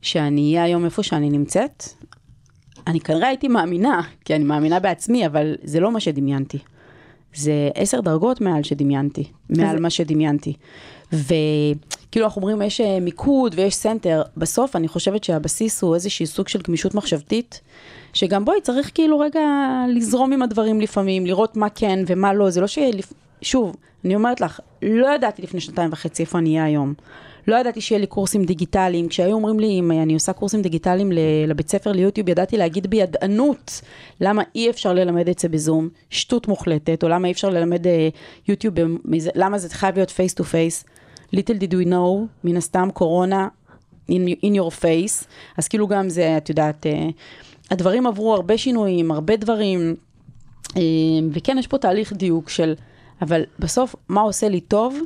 [0.03, 1.85] שאני אהיה היום איפה שאני נמצאת,
[2.87, 6.59] אני כנראה הייתי מאמינה, כי אני מאמינה בעצמי, אבל זה לא מה שדמיינתי.
[7.35, 10.53] זה עשר דרגות מעל שדמיינתי, מעל מה שדמיינתי.
[11.13, 16.49] וכאילו אנחנו אומרים, יש אה, מיקוד ויש center, בסוף אני חושבת שהבסיס הוא איזשהי סוג
[16.49, 17.61] של גמישות מחשבתית,
[18.13, 19.41] שגם בואי, צריך כאילו רגע
[19.89, 22.79] לזרום עם הדברים לפעמים, לראות מה כן ומה לא, זה לא ש...
[23.43, 26.95] שוב, אני אומרת לך, לא ידעתי לפני שנתיים וחצי איפה אני אהיה היום.
[27.47, 29.09] לא ידעתי שיהיה לי קורסים דיגיטליים.
[29.09, 31.13] כשהיו אומרים לי, אם אני עושה קורסים דיגיטליים
[31.47, 33.81] לבית ספר ליוטיוב, ידעתי להגיד בידענות
[34.21, 37.91] למה אי אפשר ללמד את זה בזום, שטות מוחלטת, או למה אי אפשר ללמד אה,
[38.49, 38.75] יוטיוב,
[39.35, 40.85] למה זה חייב להיות face to face.
[41.35, 43.49] little did we know, מן הסתם קורונה
[44.11, 45.25] in, in your face,
[45.57, 47.13] אז כאילו גם זה, את יודעת, uh,
[47.71, 49.95] הדברים עברו הרבה שינויים, הרבה דברים,
[50.69, 50.73] uh,
[51.33, 52.75] וכן, יש פה תהליך דיוק של,
[53.23, 54.99] אבל בסוף, מה עושה לי טוב?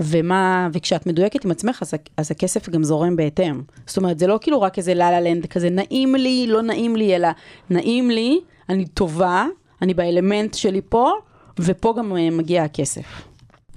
[0.00, 3.62] ומה, וכשאת מדויקת עם עצמך, אז, אז הכסף גם זורם בהתאם.
[3.86, 6.96] זאת אומרת, זה לא כאילו רק איזה לה לה לנד כזה, נעים לי, לא נעים
[6.96, 7.28] לי, אלא
[7.70, 9.46] נעים לי, אני טובה,
[9.82, 11.12] אני באלמנט שלי פה,
[11.58, 13.22] ופה גם uh, מגיע הכסף.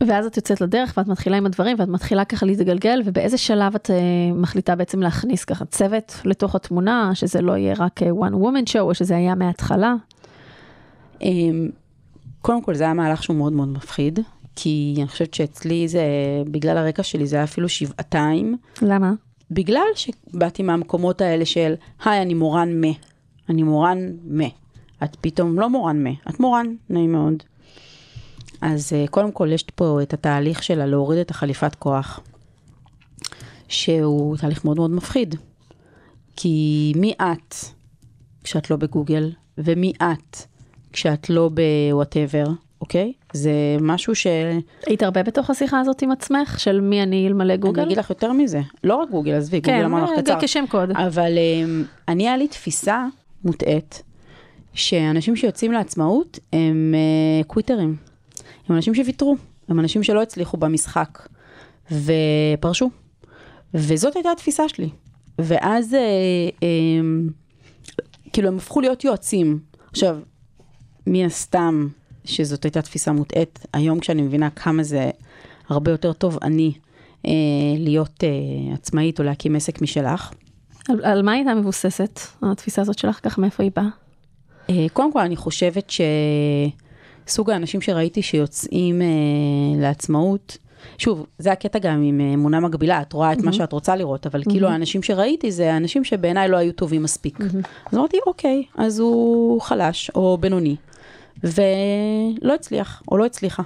[0.08, 3.90] ואז את יוצאת לדרך ואת מתחילה עם הדברים ואת מתחילה ככה להתגלגל ובאיזה שלב את
[3.90, 3.94] uh,
[4.36, 8.80] מחליטה בעצם להכניס ככה צוות לתוך התמונה שזה לא יהיה רק אה, one woman show
[8.80, 9.96] או שזה היה מההתחלה.
[11.20, 11.24] Um,
[12.42, 14.20] קודם כל זה היה מהלך שהוא מאוד מאוד מפחיד
[14.62, 16.04] כי אני חושבת שאצלי זה,
[16.52, 18.58] בגלל הרקע שלי זה היה אפילו שבעתיים.
[18.82, 19.14] למה?
[19.52, 22.88] בגלל שבאתי מהמקומות האלה של, היי, אני מורן מה.
[23.50, 24.48] אני מורן מה.
[25.04, 27.44] את פתאום לא מורן מה, את מורן, נעים מאוד.
[28.62, 32.20] אז אה, קודם כל יש פה את התהליך שלה להוריד את החליפת כוח,
[33.68, 35.36] שהוא תהליך מאוד מאוד מפחיד.
[36.36, 37.56] כי מי את
[38.44, 40.38] כשאת לא בגוגל, ומי את
[40.94, 42.46] כשאת לא ב whatever,
[42.82, 43.14] אוקיי?
[43.34, 44.28] זה משהו ש...
[44.86, 47.82] היית הרבה בתוך השיחה הזאת עם עצמך, של מי אני אלמלא גוגל?
[47.82, 50.40] אני אגיד לך יותר מזה, לא רק גוגל, עזבי, כן, גוגל אמר לך קצר.
[50.40, 50.92] כן, כשם קוד.
[50.92, 53.06] אבל אמ, אני, היה לי תפיסה
[53.46, 54.04] מוטעית,
[54.74, 56.96] שאנשים שיוצאים לעצמאות הם
[57.42, 57.96] אה, quitterים.
[58.70, 59.36] הם אנשים שוויתרו,
[59.70, 61.28] הם אנשים שלא הצליחו במשחק,
[61.92, 62.90] ופרשו.
[63.74, 64.90] וזאת הייתה התפיסה שלי.
[65.40, 66.00] ואז, אה,
[66.64, 66.68] אה,
[68.34, 69.60] כאילו, הם הפכו להיות יועצים.
[69.92, 70.18] עכשיו,
[71.08, 71.88] מן הסתם,
[72.26, 73.60] שזאת הייתה תפיסה מוטעית.
[73.74, 75.10] היום כשאני מבינה כמה זה
[75.70, 76.74] הרבה יותר טוב אני
[77.26, 77.32] אה,
[77.78, 80.32] להיות אה, עצמאית או להקים עסק משלך.
[80.90, 83.20] על, על מה הייתה מבוססת, התפיסה הזאת שלך?
[83.24, 83.88] ככה מאיפה היא באה?
[84.70, 85.94] אה, קודם כל, אני חושבת
[87.28, 89.08] שסוג האנשים שראיתי שיוצאים אה,
[89.82, 90.58] לעצמאות,
[90.98, 93.46] שוב, זה הקטע גם עם אה, אמונה מגבילה, את רואה את mm-hmm.
[93.46, 94.50] מה שאת רוצה לראות, אבל mm-hmm.
[94.50, 97.40] כאילו האנשים שראיתי זה האנשים שבעיניי לא היו טובים מספיק.
[97.40, 97.68] Mm-hmm.
[97.92, 100.76] אז אמרתי, אוקיי, אז הוא חלש או בינוני.
[101.44, 103.64] ולא הצליח, או לא הצליחה.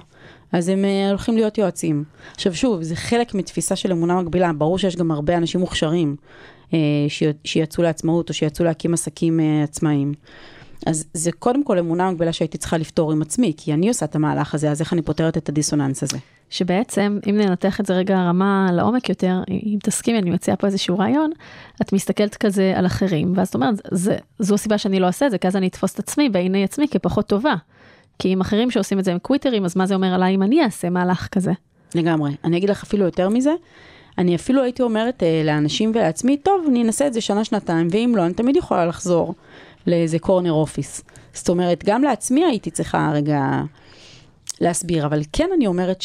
[0.52, 2.04] אז הם אה, הולכים להיות יועצים.
[2.34, 6.16] עכשיו שוב, זה חלק מתפיסה של אמונה מגבילה, ברור שיש גם הרבה אנשים מוכשרים
[6.74, 6.78] אה,
[7.44, 10.14] שיצאו לעצמאות או שיצאו להקים עסקים אה, עצמאיים.
[10.86, 14.16] אז זה קודם כל אמונה מגבלה שהייתי צריכה לפתור עם עצמי, כי אני עושה את
[14.16, 16.18] המהלך הזה, אז איך אני פותרת את הדיסוננס הזה?
[16.54, 20.98] שבעצם, אם ננתח את זה רגע רמה לעומק יותר, אם תסכימי, אני מציעה פה איזשהו
[20.98, 21.30] רעיון,
[21.82, 25.30] את מסתכלת כזה על אחרים, ואז את אומרת, זה, זו הסיבה שאני לא אעשה את
[25.30, 27.54] זה, כי אז אני אתפוס את עצמי בעיני עצמי כפחות טובה.
[28.18, 30.64] כי אם אחרים שעושים את זה הם קוויטרים, אז מה זה אומר עליי אם אני
[30.64, 31.52] אעשה מהלך כזה?
[31.94, 32.30] לגמרי.
[32.44, 33.52] אני אגיד לך אפילו יותר מזה,
[34.18, 38.26] אני אפילו הייתי אומרת אה, לאנשים ולעצמי, טוב, אני אנסה את זה שנה-שנתיים, ואם לא,
[38.26, 39.34] אני תמיד יכולה לחזור
[39.86, 41.04] לאיזה קורנר אופיס.
[41.32, 43.62] זאת אומרת, גם לעצמי הייתי צריכה רגע
[44.60, 46.02] להסביר, אבל כן אני אומרת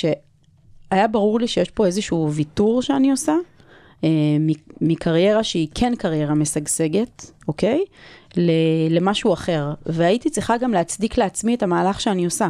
[0.93, 3.36] שהיה ברור לי שיש פה איזשהו ויתור שאני עושה,
[4.04, 4.10] אה,
[4.82, 7.86] מקריירה שהיא כן קריירה משגשגת, אוקיי?
[8.89, 9.73] למשהו אחר.
[9.86, 12.47] והייתי צריכה גם להצדיק לעצמי את המהלך שאני עושה.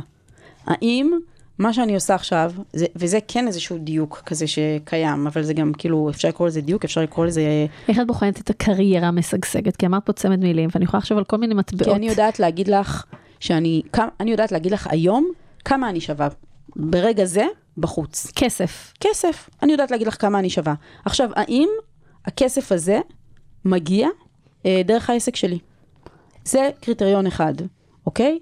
[0.65, 1.11] האם
[1.59, 6.09] מה שאני עושה עכשיו, זה, וזה כן איזשהו דיוק כזה שקיים, אבל זה גם כאילו,
[6.09, 7.41] אפשר לקרוא לזה דיוק, אפשר לקרוא לזה...
[7.87, 9.75] איך את בוחנת את הקריירה המשגשגת?
[9.75, 11.89] כי אמרת פה צמד מילים, ואני יכולה לחשוב על כל מיני מטבעות.
[11.89, 13.03] כי אני יודעת להגיד לך,
[13.39, 13.81] שאני,
[14.19, 15.31] אני יודעת להגיד לך היום,
[15.65, 16.27] כמה אני שווה.
[16.75, 17.45] ברגע זה,
[17.81, 18.31] בחוץ.
[18.35, 18.93] כסף.
[18.99, 19.49] כסף.
[19.63, 20.73] אני יודעת להגיד לך כמה אני שווה.
[21.05, 21.69] עכשיו, האם
[22.25, 22.99] הכסף הזה
[23.65, 24.07] מגיע
[24.65, 25.59] אה, דרך העסק שלי?
[26.45, 27.53] זה קריטריון אחד,
[28.05, 28.39] אוקיי?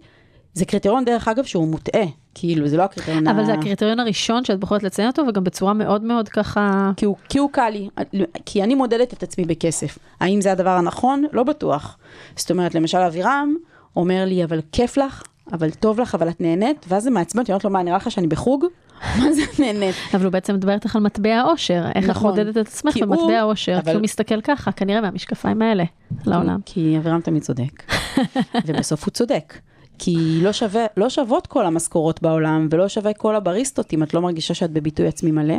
[0.54, 2.06] זה קריטריון, דרך אגב, שהוא מוטעה.
[2.36, 3.46] כאילו, זה לא הקריטריון אבל ה...
[3.46, 6.92] זה הקריטריון הראשון שאת בוחרת לציין אותו, וגם בצורה מאוד מאוד ככה...
[6.98, 7.90] כי הוא, כי הוא קל לי,
[8.46, 9.98] כי אני מודדת את עצמי בכסף.
[10.20, 11.24] האם זה הדבר הנכון?
[11.32, 11.98] לא בטוח.
[12.36, 13.56] זאת אומרת, למשל אבירם
[13.96, 15.24] אומר לי, אבל כיף לך,
[15.54, 18.12] אבל טוב לך, אבל את נהנית, ואז זה מעצבן אותי, אומרת לו, מה, נראה לך
[18.12, 18.66] שאני בחוג?
[19.20, 19.96] מה זה נהנית?
[20.14, 23.40] אבל הוא בעצם מדבר איתך על מטבע העושר, איך נכון, את מודדת את עצמך במטבע
[23.40, 23.92] העושר, אבל...
[23.92, 25.84] כי הוא מסתכל ככה, כנראה מהמשקפיים האלה,
[26.26, 26.60] לעולם.
[26.66, 27.84] כי אבירם תמיד צודק,
[28.66, 29.54] ובסוף הוא צודק.
[30.00, 34.22] כי לא, שווה, לא שוות כל המשכורות בעולם, ולא שווה כל הבריסטות אם את לא
[34.22, 35.58] מרגישה שאת בביטוי עצמי מלא,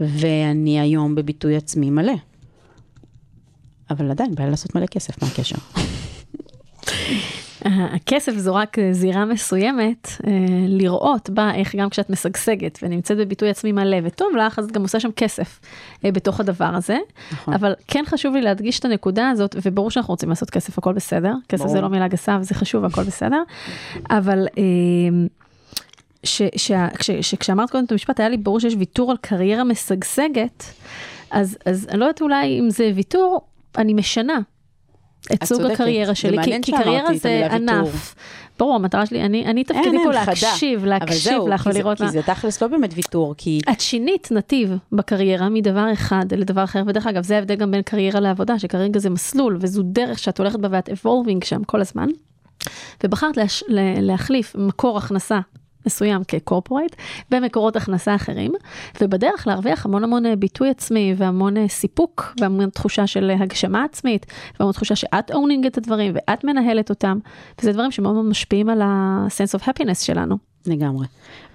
[0.00, 2.12] ואני היום בביטוי עצמי מלא.
[3.90, 5.56] אבל עדיין, בא לעשות מלא כסף, מה הקשר?
[7.64, 10.32] הכסף זו רק זירה מסוימת, אה,
[10.68, 14.82] לראות בה איך גם כשאת משגשגת ונמצאת בביטוי עצמי מלא וטוב לך, אז את גם
[14.82, 15.60] עושה שם כסף
[16.04, 16.98] אה, בתוך הדבר הזה.
[17.32, 17.54] נכון.
[17.54, 21.32] אבל כן חשוב לי להדגיש את הנקודה הזאת, וברור שאנחנו רוצים לעשות כסף, הכל בסדר.
[21.48, 21.72] כסף ברור.
[21.72, 23.42] זה לא מילה גסה וזה חשוב, הכל בסדר.
[24.10, 24.46] אבל...
[24.58, 25.26] אה,
[27.20, 30.64] שכשאמרת קודם את המשפט, היה לי ברור שיש ויתור על קריירה משגשגת,
[31.30, 33.40] אז, אז אני לא יודעת אולי אם זה ויתור,
[33.78, 34.38] אני משנה.
[35.34, 38.14] את סוג הקריירה שלי, כי, כי קריירה זה ענף.
[38.58, 42.06] ברור, המטרה שלי, אני, אני תפקידי פה להקשיב, להקשיב לך ולראות מה...
[42.06, 43.60] כי זה תכלס לא באמת ויתור, כי...
[43.72, 48.20] את שינית נתיב בקריירה מדבר אחד לדבר אחר, ודרך אגב, זה ההבדל גם בין קריירה
[48.20, 52.08] לעבודה, שכרגע זה מסלול, וזו דרך שאת הולכת בה ואת evolving שם כל הזמן.
[53.04, 53.64] ובחרת להש...
[54.00, 55.40] להחליף מקור הכנסה
[55.88, 56.96] מסוים כקורפורייט,
[57.30, 58.52] במקורות הכנסה אחרים,
[59.00, 63.84] ובדרך להרוויח המון המון אה, ביטוי עצמי והמון אה, סיפוק והמון תחושה של אה, הגשמה
[63.84, 64.26] עצמית,
[64.60, 67.18] והמון תחושה שאת אונינג את הדברים ואת מנהלת אותם,
[67.60, 70.36] וזה דברים שמאוד מאוד משפיעים על ה-sense of happiness שלנו.
[70.66, 71.06] לגמרי.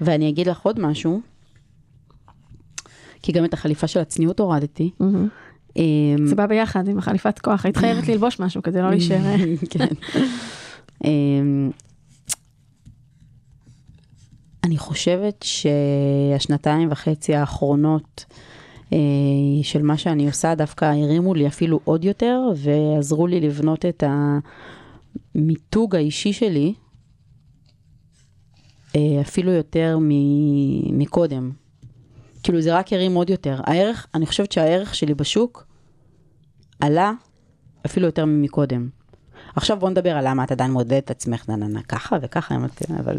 [0.02, 1.22] ואני אגיד לך עוד משהו,
[3.22, 4.92] כי גם את החליפה של הצניעות הורדתי.
[5.76, 9.36] אמ, זה בא ביחד עם החליפת כוח, היית חייבת ללבוש משהו כדי לא להישאר.
[9.74, 9.88] כן.
[14.64, 18.26] אני חושבת שהשנתיים וחצי האחרונות
[18.94, 18.98] אה,
[19.64, 24.04] של מה שאני עושה דווקא הרימו לי אפילו עוד יותר ועזרו לי לבנות את
[25.36, 26.74] המיתוג האישי שלי
[28.96, 29.98] אה, אפילו יותר
[30.92, 31.52] מקודם.
[32.44, 33.60] כאילו זה רק הרים עוד יותר.
[33.64, 35.66] הערך, אני חושבת שהערך שלי בשוק
[36.80, 37.12] עלה
[37.86, 38.90] אפילו יותר ממקודם.
[39.56, 42.56] עכשיו בוא נדבר על למה את עדיין מודדת את עצמך, ננה, ככה וככה,
[43.00, 43.18] אבל...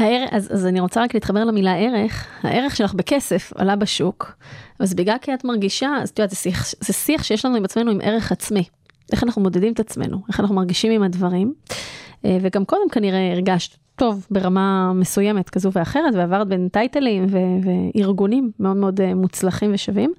[0.00, 4.32] אה, הער, אז, אז אני רוצה רק להתחבר למילה ערך, הערך שלך בכסף עלה בשוק,
[4.78, 7.64] אז בגלל כי את מרגישה, אז את יודעת, זה שיח, זה שיח שיש לנו עם
[7.64, 8.64] עצמנו עם ערך עצמי.
[9.12, 11.54] איך אנחנו מודדים את עצמנו, איך אנחנו מרגישים עם הדברים.
[12.24, 18.50] אה, וגם קודם כנראה הרגשת טוב ברמה מסוימת כזו ואחרת, ועברת בין טייטלים ו- וארגונים
[18.60, 20.12] מאוד מאוד אה, מוצלחים ושווים,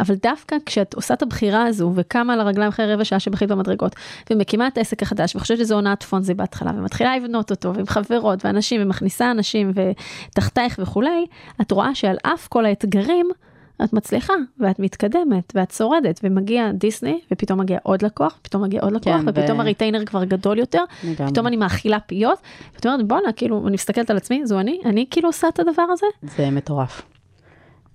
[0.00, 3.96] אבל דווקא כשאת עושה את הבחירה הזו וקמה על הרגליים אחרי רבע שעה שבכית במדרגות,
[4.30, 8.82] ומקימה את העסק החדש, וחושבת שזו עונת פונזי בהתחלה, ומתחילה לבנות אותו, ועם חברות ואנשים,
[8.82, 11.26] ומכניסה אנשים ותחתייך וכולי,
[11.60, 13.26] את רואה שעל אף כל האתגרים,
[13.84, 18.92] את מצליחה, ואת מתקדמת, ואת שורדת, ומגיע דיסני, ופתאום מגיע עוד לקוח, פתאום מגיע עוד
[18.92, 19.60] לקוח, כן, ופתאום ו...
[19.60, 21.32] הריטיינר כבר גדול יותר, לגמרי.
[21.32, 22.38] פתאום אני מאכילה פיות,
[22.74, 25.82] ואת אומרת, בואנה, כאילו, אני מסתכלת על עצמי, זו אני, אני כאילו עושה את הדבר
[25.92, 26.06] הזה.
[26.36, 27.02] זה מטורף.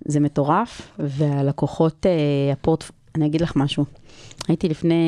[0.04, 2.84] זה מטורף, והלקוחות, אה, הפורט...
[3.14, 3.84] אני אגיד לך משהו.
[4.48, 5.04] הייתי לפני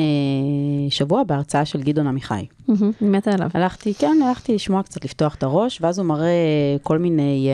[0.89, 2.45] שבוע בהרצאה של גדעון עמיחי.
[3.01, 3.49] מתה עליו.
[3.53, 6.31] הלכתי, כן, הלכתי לשמוע קצת, לפתוח את הראש, ואז הוא מראה
[6.83, 7.49] כל מיני...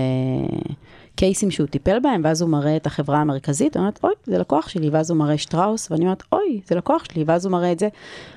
[0.50, 0.74] Uh,
[1.16, 4.70] קייסים שהוא טיפל בהם, ואז הוא מראה את החברה המרכזית, אני אומרת, אוי, זה לקוח
[4.70, 7.80] שלי, ואז הוא מראה שטראוס, ואני אומרת, אוי, זה לקוח שלי, ואז הוא מראה את
[7.80, 7.88] זה.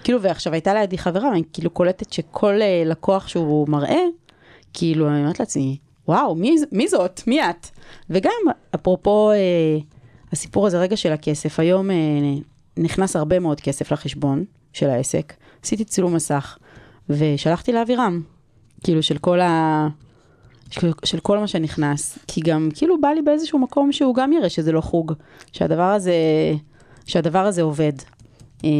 [0.05, 4.01] כאילו, ועכשיו הייתה לידי חברה, ואני כאילו קולטת שכל אה, לקוח שהוא מראה,
[4.73, 7.21] כאילו, אני אומרת לעצמי, וואו, מי, מי זאת?
[7.27, 7.67] מי את?
[8.11, 8.33] וגם,
[8.75, 9.37] אפרופו אה,
[10.33, 11.97] הסיפור הזה רגע של הכסף, היום אה,
[12.77, 16.59] נכנס הרבה מאוד כסף לחשבון של העסק, עשיתי צילום מסך,
[17.09, 18.23] ושלחתי לאבירם,
[18.85, 19.89] כאילו, של כל ה...
[20.71, 24.49] של, של כל מה שנכנס, כי גם כאילו בא לי באיזשהו מקום שהוא גם יראה
[24.49, 25.13] שזה לא חוג,
[25.53, 26.15] שהדבר הזה,
[27.07, 27.93] שהדבר הזה עובד.
[28.65, 28.71] אה,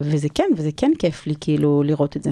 [0.00, 2.30] וזה כן, וזה כן כיף לי כאילו לראות את זה.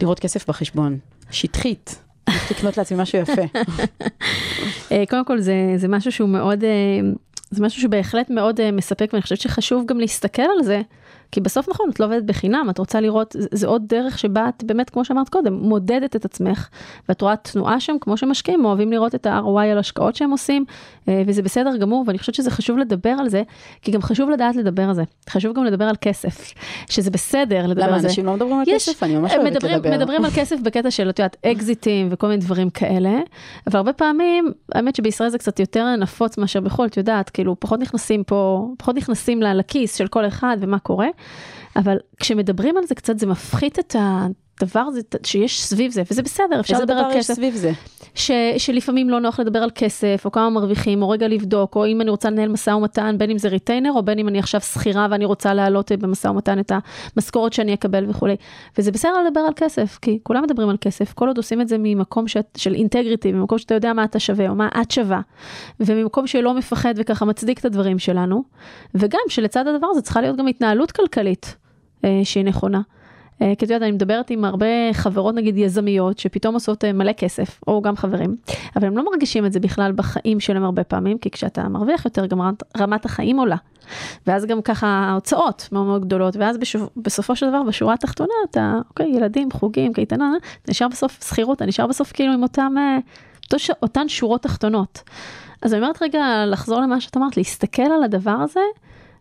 [0.00, 0.98] לראות כסף בחשבון.
[1.30, 2.02] שטחית.
[2.50, 3.42] לקנות לעצמי משהו יפה.
[4.92, 7.00] אה, קודם כל זה, זה משהו שהוא מאוד, אה,
[7.50, 10.80] זה משהו שבהחלט מאוד אה, מספק ואני חושבת שחשוב גם להסתכל על זה.
[11.32, 14.64] כי בסוף נכון, את לא עובדת בחינם, את רוצה לראות, זה, עוד דרך שבה את
[14.64, 16.68] באמת, כמו שאמרת קודם, מודדת את עצמך,
[17.08, 20.64] ואת רואה תנועה שם, כמו שמשקיעים, אוהבים לראות את ה-ROI על השקעות שהם עושים,
[21.08, 23.42] אה, וזה בסדר גמור, ואני חושבת שזה חשוב לדבר על זה,
[23.82, 25.02] כי גם חשוב לדעת לדבר על זה.
[25.30, 26.54] חשוב גם לדבר על כסף,
[26.94, 28.06] שזה בסדר לדבר למה, על זה.
[28.06, 29.02] למה, אנשים לא מדברים על יש, כסף?
[29.02, 29.96] אני ממש אוהבת מדברים, לדבר.
[29.96, 33.20] מדברים על כסף בקטע של, את יודעת, exitים וכל מיני דברים כאלה,
[33.66, 37.80] אבל הרבה פעמים, האמת שבישראל זה קצת יותר נפוץ מאשר בחו"ל, את יודעת, כאילו, פחות
[37.80, 41.08] נכנסים פה, פחות נכנסים לכיס של כל אחד ומה קורה.
[41.76, 43.96] אבל כשמדברים על זה קצת, זה מפחית את
[44.62, 47.16] הדבר הזה שיש סביב זה, וזה בסדר, אפשר לדבר על כסף.
[47.16, 47.72] איזה דבר יש סביב זה?
[48.14, 52.00] ש, שלפעמים לא נוח לדבר על כסף, או כמה מרוויחים, או רגע לבדוק, או אם
[52.00, 55.06] אני רוצה לנהל משא ומתן, בין אם זה retainer, או בין אם אני עכשיו שכירה
[55.10, 56.72] ואני רוצה להעלות במשא ומתן את
[57.16, 58.36] המשכורת שאני אקבל וכולי.
[58.78, 61.76] וזה בסדר לדבר על כסף, כי כולם מדברים על כסף, כל עוד עושים את זה
[61.78, 65.20] ממקום שאת, של אינטגריטי, ממקום שאתה יודע מה אתה שווה, או מה את שווה,
[65.80, 68.42] וממקום שלא מפחד וככה מצדיק את הדברים שלנו,
[68.94, 71.56] וגם שלצד הדבר הזה צריכה להיות גם התנהלות כלכלית.
[72.04, 72.80] אה, שהיא נכונה.
[73.42, 77.12] אה, כי את יודעת, אני מדברת עם הרבה חברות נגיד יזמיות שפתאום עושות אה, מלא
[77.12, 78.36] כסף, או גם חברים,
[78.76, 82.26] אבל הם לא מרגישים את זה בכלל בחיים שלהם הרבה פעמים, כי כשאתה מרוויח יותר
[82.26, 82.40] גם
[82.78, 83.56] רמת החיים עולה.
[84.26, 88.74] ואז גם ככה ההוצאות מאוד מאוד גדולות, ואז בשוב, בסופו של דבר בשורה התחתונה אתה,
[88.88, 92.74] אוקיי, ילדים, חוגים, קייטנה, אתה נשאר בסוף שכירות, אתה נשאר בסוף כאילו עם אותם,
[93.82, 95.02] אותן שורות תחתונות.
[95.62, 98.60] אז אני אומרת רגע לחזור למה שאת אמרת, להסתכל על הדבר הזה,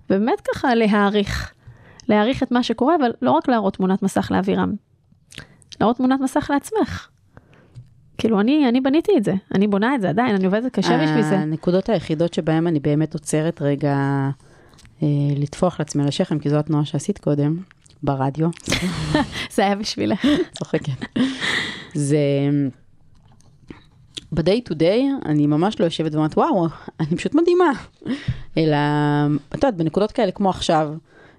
[0.10, 1.55] ובאמת ככה להעריך.
[2.10, 4.74] להעריך את מה שקורה, אבל לא רק להראות תמונת מסך לאווירם,
[5.80, 7.08] להראות תמונת מסך לעצמך.
[8.18, 11.22] כאילו, אני, אני בניתי את זה, אני בונה את זה עדיין, אני עובדת קשה בשביל
[11.22, 11.40] זה.
[11.40, 13.96] הנקודות היחידות שבהן אני באמת עוצרת רגע
[15.04, 17.58] אה, לטפוח לעצמי על השכם, כי זו התנועה שעשית קודם,
[18.04, 18.50] ברדיו.
[19.56, 20.26] זה היה בשבילך.
[20.58, 21.06] צוחקת.
[21.94, 22.18] זה...
[24.32, 26.68] ב-day to day, אני ממש לא יושבת ואומרת, וואו,
[27.00, 27.72] אני פשוט מדהימה.
[28.58, 28.78] אלא,
[29.50, 30.94] את יודעת, בנקודות כאלה כמו עכשיו,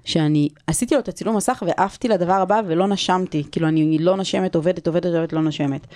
[0.07, 4.55] שאני עשיתי לו את הצילום מסך ועפתי לדבר הבא ולא נשמתי, כאילו אני לא נשמת,
[4.55, 5.87] עובדת, עובדת, עובדת, לא נשמת.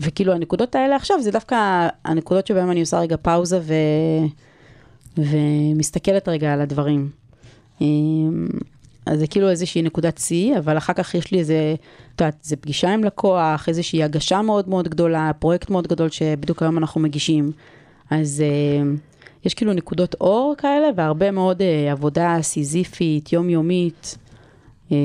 [0.00, 3.74] וכאילו הנקודות האלה עכשיו זה דווקא הנקודות שבהן אני עושה רגע פאוזה ו...
[5.18, 7.10] ומסתכלת רגע על הדברים.
[7.80, 8.46] אמ,
[9.06, 11.74] אז זה כאילו איזושהי נקודת שיא, אבל אחר כך יש לי איזה,
[12.14, 16.62] את יודעת, זה פגישה עם לקוח, איזושהי הגשה מאוד מאוד גדולה, פרויקט מאוד גדול שבדיוק
[16.62, 17.52] היום אנחנו מגישים.
[18.10, 18.42] אז...
[19.44, 24.18] יש כאילו נקודות אור כאלה, והרבה מאוד אה, עבודה סיזיפית, יומיומית.
[24.92, 24.96] אה,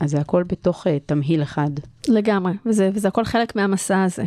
[0.00, 1.70] אז זה הכל בתוך אה, תמהיל אחד.
[2.08, 4.24] לגמרי, וזה, וזה הכל חלק מהמסע הזה.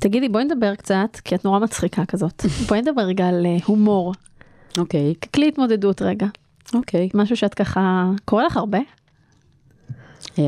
[0.00, 2.44] תגידי, בואי נדבר קצת, כי את נורא מצחיקה כזאת.
[2.68, 4.14] בואי נדבר רגע על אה, הומור.
[4.78, 5.12] אוקיי.
[5.12, 5.28] Okay.
[5.28, 6.26] ככלי התמודדות רגע.
[6.74, 7.08] אוקיי.
[7.12, 7.18] Okay.
[7.18, 8.78] משהו שאת ככה, קורה לך הרבה?
[10.38, 10.44] אה,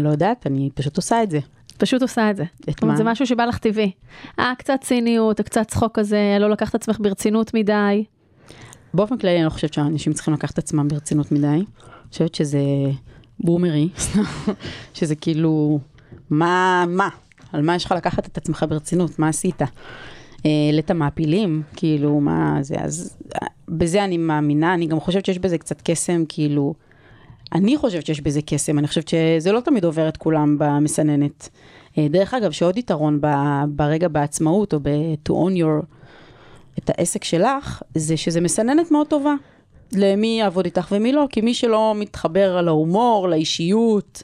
[0.00, 1.38] לא יודעת, אני פשוט עושה את זה.
[1.80, 2.44] פשוט עושה את זה.
[2.70, 2.96] את מה?
[2.96, 3.90] זה משהו שבא לך טבעי.
[4.38, 8.04] אה, קצת ציניות, קצת צחוק כזה, לא לקחת את עצמך ברצינות מדי.
[8.94, 11.46] באופן כללי אני לא חושבת שאנשים צריכים לקחת את עצמם ברצינות מדי.
[11.46, 11.64] אני
[12.10, 12.60] חושבת שזה
[13.40, 13.88] בומרי,
[14.94, 15.80] שזה כאילו,
[16.30, 17.08] מה, מה?
[17.52, 19.18] על מה יש לך לקחת את עצמך ברצינות?
[19.18, 19.62] מה עשית?
[20.44, 23.16] העלית מעפילים, כאילו, מה זה, אז
[23.68, 26.74] בזה אני מאמינה, אני גם חושבת שיש בזה קצת קסם, כאילו,
[27.52, 31.48] אני חושבת שיש בזה קסם, אני חושבת שזה לא תמיד עובר את כולם במסננת.
[31.98, 33.20] אה, דרך אגב, שעוד יתרון
[33.68, 35.84] ברגע בעצמאות, או ב-to own your,
[36.78, 39.34] את העסק שלך, זה שזה מסננת מאוד טובה.
[39.92, 44.22] למי יעבוד איתך ומי לא, כי מי שלא מתחבר להומור, לאישיות,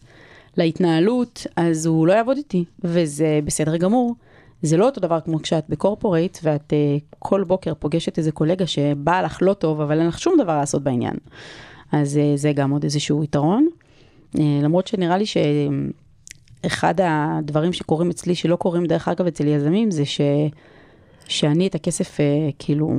[0.56, 4.14] להתנהלות, אז הוא לא יעבוד איתי, וזה בסדר גמור.
[4.62, 9.22] זה לא אותו דבר כמו כשאת בקורפורייט, ואת uh, כל בוקר פוגשת איזה קולגה שבא
[9.22, 11.14] לך לא טוב, אבל אין לך שום דבר לעשות בעניין.
[11.96, 13.68] אז uh, זה גם עוד איזשהו יתרון.
[14.36, 20.04] Uh, למרות שנראה לי שאחד הדברים שקורים אצלי, שלא קורים דרך אגב אצל יזמים, זה
[20.04, 20.20] ש...
[21.28, 22.94] שאני את הכסף, אה, כאילו,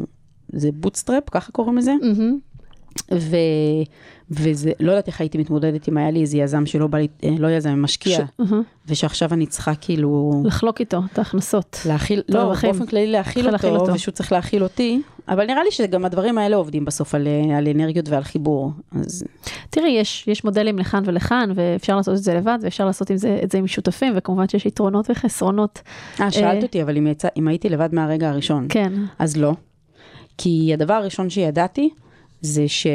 [0.50, 1.94] זה bootstrap, ככה קוראים לזה.
[2.02, 3.14] Mm-hmm.
[4.32, 7.36] וזה, לא יודעת איך הייתי מתמודדת אם היה לי איזה יזם שלא בא לי, אה,
[7.40, 8.42] לא יזם, משקיע, ש-.
[8.88, 11.80] ושעכשיו אני צריכה כאילו לחלוק איתו את ההכנסות.
[11.86, 12.72] להכיל, לא, הרווחים.
[12.72, 13.94] באופן כללי להכיל אותו, אותו.
[13.94, 17.68] ושהוא צריך להכיל אותי, אבל נראה לי שגם הדברים האלה עובדים בסוף על, אה, על
[17.68, 18.72] אנרגיות ועל חיבור.
[18.92, 19.24] אז
[19.70, 23.40] תראי, יש, יש מודלים לכאן ולכאן, ואפשר לעשות את זה לבד, ואפשר לעשות עם זה,
[23.44, 25.82] את זה עם שותפים, וכמובן שיש יתרונות וחסרונות.
[26.22, 28.66] אה, שאלת אה, אותי, אבל אם, יצא, אם הייתי לבד מהרגע הראשון.
[28.70, 29.54] כן, אז לא.
[30.38, 31.90] כי הדבר הראשון שידעתי,
[32.42, 32.88] זה ש...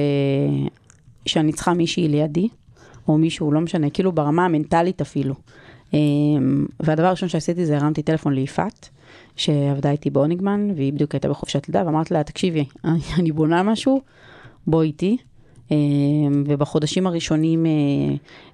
[1.26, 2.48] שאני צריכה מישהי לידי,
[3.08, 5.34] או מישהו, לא משנה, כאילו ברמה המנטלית אפילו.
[5.94, 8.88] אמ, והדבר הראשון שעשיתי זה הרמתי טלפון ליפעת,
[9.36, 12.64] שעבדה איתי באוניגמן, והיא בדיוק הייתה בחופשת לידה, ואמרתי לה, תקשיבי,
[13.18, 14.00] אני- בונה משהו,
[14.66, 15.16] בואי איתי.
[15.70, 15.76] אמ,
[16.46, 17.70] ובחודשים הראשונים אה,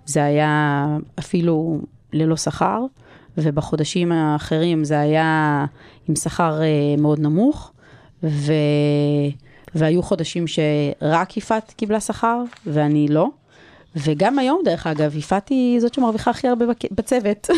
[0.07, 0.87] זה היה
[1.19, 1.81] אפילו
[2.13, 2.81] ללא שכר,
[3.39, 5.65] ובחודשים האחרים זה היה
[6.09, 6.67] עם שכר אה,
[6.99, 7.73] מאוד נמוך,
[8.23, 8.53] ו...
[9.75, 13.29] והיו חודשים שרק יפעת קיבלה שכר, ואני לא.
[13.97, 17.49] וגם היום, דרך אגב, יפעת היא זאת שמרוויחה הכי הרבה בצוות.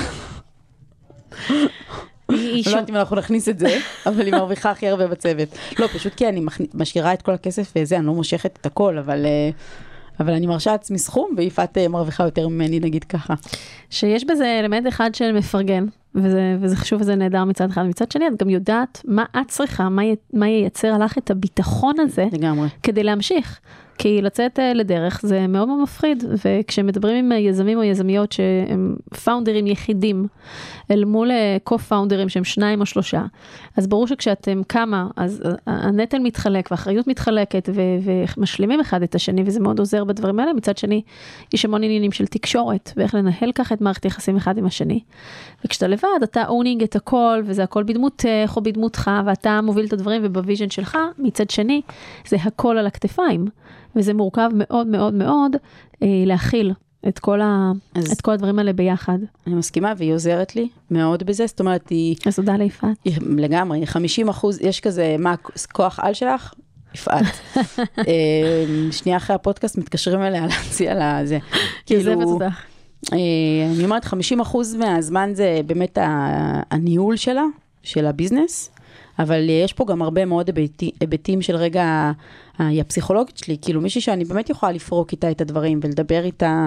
[2.29, 5.49] היא לא יודעת אם אנחנו נכניס את זה, אבל היא מרוויחה הכי הרבה בצוות.
[5.79, 6.41] לא, פשוט כי אני
[6.75, 9.51] משאירה את כל הכסף וזה, אני לא מושכת את הכל, אבל, אה,
[10.21, 13.35] אבל אני מרשה לעצמי סכום, ויפעת אה, מרוויחה יותר ממני, נגיד ככה.
[13.91, 17.83] שיש בזה אלמנט אחד של מפרגן, וזה, וזה חשוב וזה נהדר מצד אחד.
[17.83, 21.95] מצד שני, את גם יודעת מה את צריכה, מה, י, מה ייצר לך את הביטחון
[21.99, 22.69] הזה לגמרי.
[22.83, 23.61] כדי להמשיך.
[24.03, 28.97] כי לצאת אה, לדרך זה מאוד מאוד מפחיד, וכשמדברים עם אה, יזמים או יזמיות שהם
[29.25, 30.27] פאונדרים יחידים,
[30.91, 33.23] אל מול אה, קו-פאונדרים שהם שניים או שלושה,
[33.77, 39.43] אז ברור שכשאתם כמה, אז אה, הנטל מתחלק והאחריות מתחלקת ו- ומשלימים אחד את השני,
[39.47, 40.53] וזה מאוד עוזר בדברים האלה.
[40.53, 41.03] מצד שני,
[41.55, 45.01] יש המון עניינים של תקשורת, ואיך לנהל ככה את מערכת היחסים אחד עם השני.
[45.65, 50.23] וכשאתה לבד, אתה owning את הכל, וזה הכל בדמותך או בדמותך, ואתה מוביל את הדברים
[50.25, 51.81] וב vision שלך, מצד שני,
[52.29, 53.45] זה הכל על הכתפיים.
[53.97, 55.57] וזה מורכב מאוד מאוד מאוד
[56.03, 56.73] אה, להכיל
[57.09, 59.19] את כל, ה, אז- את כל הדברים האלה ביחד.
[59.47, 62.97] אני מסכימה, והיא עוזרת לי מאוד בזה, זאת אומרת, היא, אז תודה ליפעת.
[63.37, 66.55] לגמרי, 50 אחוז, יש כזה, מה הכוח על שלך?
[66.95, 67.25] יפעת.
[68.09, 71.39] אה, שנייה אחרי הפודקאסט מתקשרים אליה להציע לה זה.
[71.87, 72.45] כאילו, אותך.
[73.13, 73.19] אה,
[73.77, 75.99] אני אומרת, 50 אחוז מהזמן זה באמת
[76.71, 77.45] הניהול שלה,
[77.83, 78.71] של הביזנס,
[79.19, 82.13] אבל יש פה גם הרבה מאוד היבטי- היבטים של רגע,
[82.69, 86.67] היא הפסיכולוגית שלי, כאילו מישהי שאני באמת יכולה לפרוק איתה את הדברים ולדבר איתה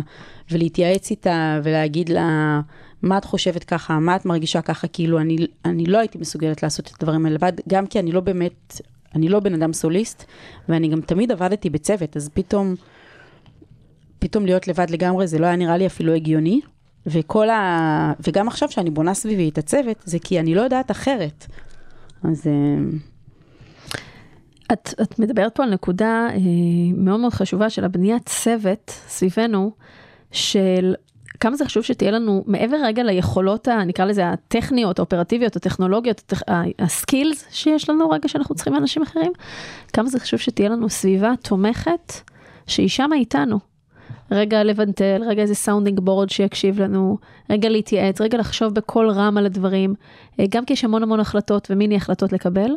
[0.52, 2.62] ולהתייעץ איתה ולהגיד לה,
[3.02, 6.88] מה את חושבת ככה, מה את מרגישה ככה, כאילו אני, אני לא הייתי מסוגלת לעשות
[6.88, 8.82] את הדברים האלה לבד, גם כי אני לא באמת,
[9.16, 10.26] אני לא בן אדם סוליסט,
[10.70, 12.76] ואני גם תמיד עבדתי בצוות, אז פתאום...
[14.20, 16.62] פתאום להיות לבד לגמרי, זה לא היה נראה לי אפילו הגיוני.
[17.06, 18.14] וכל ה...
[18.28, 21.46] וגם עכשיו שאני בונה סביבי את הצוות, זה כי אני לא יודעת אחרת.
[22.24, 22.52] אז אה,
[24.74, 26.38] את, את מדברת פה על נקודה אה,
[26.98, 29.72] מאוד מאוד חשובה של הבניית צוות סביבנו,
[30.32, 30.96] של
[31.40, 36.52] כמה זה חשוב שתהיה לנו, מעבר רגע ליכולות, ה- נקרא לזה הטכניות, האופרטיביות, הטכנולוגיות, הטכ-
[36.80, 39.32] ה skills שיש לנו רגע שאנחנו צריכים מאנשים אחרים,
[39.94, 42.14] כמה זה חשוב שתהיה לנו סביבה תומכת
[42.68, 43.73] שהיא שמה איתנו.
[44.34, 47.18] רגע ל ventל, רגע איזה sounding board שיקשיב לנו,
[47.50, 49.94] רגע להתייעץ, רגע לחשוב בקול רם על הדברים,
[50.40, 52.72] אה, גם כי יש המון המון החלטות ומיני החלטות לקבל,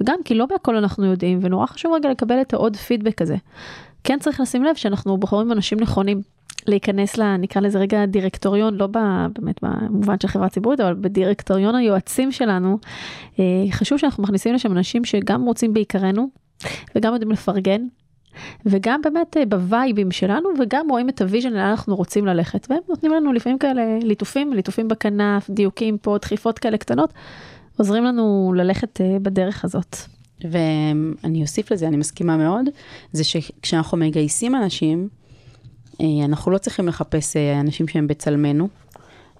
[0.00, 3.36] וגם כי לא בהכל אנחנו יודעים, ונורא חשוב רגע לקבל את העוד פידבק הזה.
[4.04, 6.22] כן צריך לשים לב שאנחנו בוחרים אנשים נכונים.
[6.66, 7.36] להיכנס ל...
[7.36, 12.78] נקרא לזה רגע דירקטוריון, לא באמת במובן של חברה ציבורית, אבל בדירקטוריון היועצים שלנו,
[13.38, 16.28] אה, חשוב שאנחנו מכניסים לשם אנשים שגם רוצים ביקרנו,
[16.94, 17.80] וגם יודעים לפרגן,
[18.66, 22.66] וגם באמת אה, ב vibeים שלנו, וגם רואים את ה vision לאן אנחנו רוצים ללכת,
[22.70, 27.12] והם נותנים לנו לפעמים כאלה ליטופים, ליטופים בכנף, דיוקים פה, דחיפות כאלה קטנות,
[27.78, 29.96] עוזרים לנו ללכת אה, בדרך הזאת.
[30.50, 32.64] ואני אוסיף לזה, אני מסכימה מאוד,
[33.12, 35.08] זה שכשאנחנו מגייסים אנשים,
[36.00, 38.68] אה, אנחנו לא צריכים לחפש אנשים שהם בצלמנו,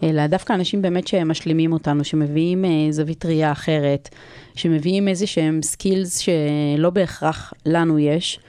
[0.02, 4.08] אלא דווקא אנשים באמת שמשלימים אותנו, שמביאים זווית ראייה אחרת,
[4.54, 8.40] שמביאים איזה שהם סקילס שלא בהכרח לנו יש.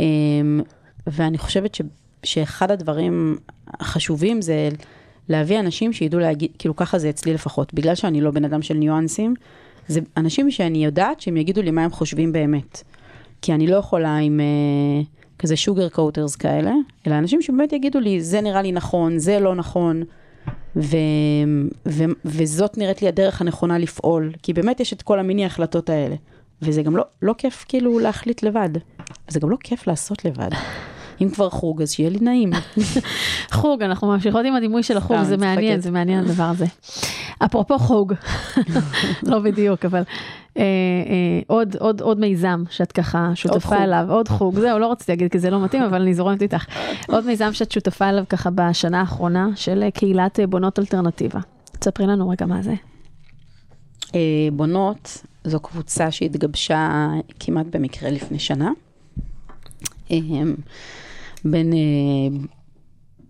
[0.00, 0.06] אה,
[1.06, 1.80] ואני חושבת ש,
[2.22, 3.36] שאחד הדברים
[3.68, 4.68] החשובים זה
[5.28, 8.74] להביא אנשים שידעו להגיד, כאילו ככה זה אצלי לפחות, בגלל שאני לא בן אדם של
[8.74, 9.34] ניואנסים,
[9.88, 12.82] זה אנשים שאני יודעת שהם יגידו לי מה הם חושבים באמת.
[13.42, 16.72] כי אני לא יכולה עם uh, כזה שוגר קוטרס כאלה,
[17.06, 20.02] אלא אנשים שבאמת יגידו לי, זה נראה לי נכון, זה לא נכון,
[20.76, 20.96] ו,
[21.88, 26.16] ו, וזאת נראית לי הדרך הנכונה לפעול, כי באמת יש את כל המיני החלטות האלה.
[26.62, 28.70] וזה גם לא, לא כיף כאילו להחליט לבד,
[29.28, 30.50] זה גם לא כיף לעשות לבד.
[31.22, 32.50] אם כבר חוג, אז שיהיה לי נעים.
[33.60, 35.80] חוג, אנחנו ממשיכות עם הדימוי של החוג, זה מעניין.
[35.80, 36.66] זה מעניין הדבר הזה.
[37.38, 38.12] אפרופו חוג,
[39.30, 40.02] לא בדיוק, אבל
[40.56, 43.30] אה, אה, עוד, עוד, עוד מיזם שאת ככה.
[43.34, 46.42] שותפה אליו, עוד חוג, זהו, לא רציתי להגיד כי זה לא מתאים, אבל אני זורמת
[46.42, 46.64] איתך.
[47.08, 51.40] עוד מיזם שאת שותפה אליו ככה בשנה האחרונה, של אה, קהילת בונות אלטרנטיבה.
[51.78, 52.74] תספרי לנו רגע מה זה.
[54.52, 57.08] בונות, זו קבוצה שהתגבשה
[57.40, 58.70] כמעט במקרה לפני שנה.
[60.10, 60.16] אה,
[61.44, 62.38] בין, אה,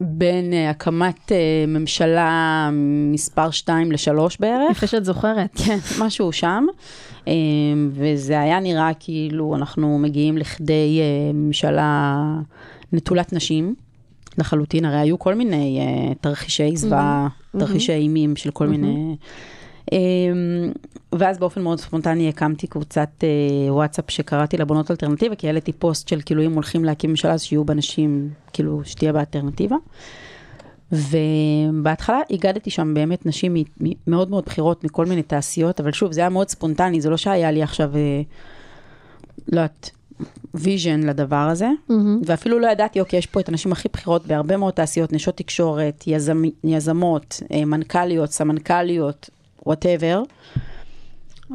[0.01, 1.33] בין אה, הקמת
[1.69, 2.71] ממשלה
[3.13, 4.71] מספר 2 ל-3 בערך.
[4.71, 5.55] יפה שאת זוכרת.
[5.65, 6.67] כן, משהו שם.
[7.91, 11.01] וזה היה נראה כאילו אנחנו מגיעים לכדי
[11.35, 12.17] ממשלה
[12.93, 13.75] נטולת נשים.
[14.39, 19.17] לחלוטין, הרי היו כל מיני uh, תרחישי זוועה, תרחישי אימים של כל מיני...
[19.91, 19.95] אמ,
[21.13, 26.09] ואז באופן מאוד ספונטני הקמתי קבוצת אה, וואטסאפ שקראתי לה בונות אלטרנטיבה, כי העליתי פוסט
[26.09, 29.77] של כאילו אם הולכים להקים ממשלה אז שיהיו בה נשים, כאילו שתהיה בה אלטרנטיבה.
[30.93, 33.55] ובהתחלה אגדתי שם באמת נשים
[34.07, 37.51] מאוד מאוד בכירות מכל מיני תעשיות, אבל שוב, זה היה מאוד ספונטני, זה לא שהיה
[37.51, 38.23] לי עכשיו, אה,
[39.53, 39.91] לא יודעת,
[40.55, 41.69] vision לדבר הזה,
[42.27, 46.05] ואפילו לא ידעתי, אוקיי, יש פה את הנשים הכי בכירות בהרבה מאוד תעשיות, נשות תקשורת,
[46.07, 49.31] יזמ, יזמות, אה, מנכ"ליות, סמנכ"ליות,
[49.67, 50.23] whatever.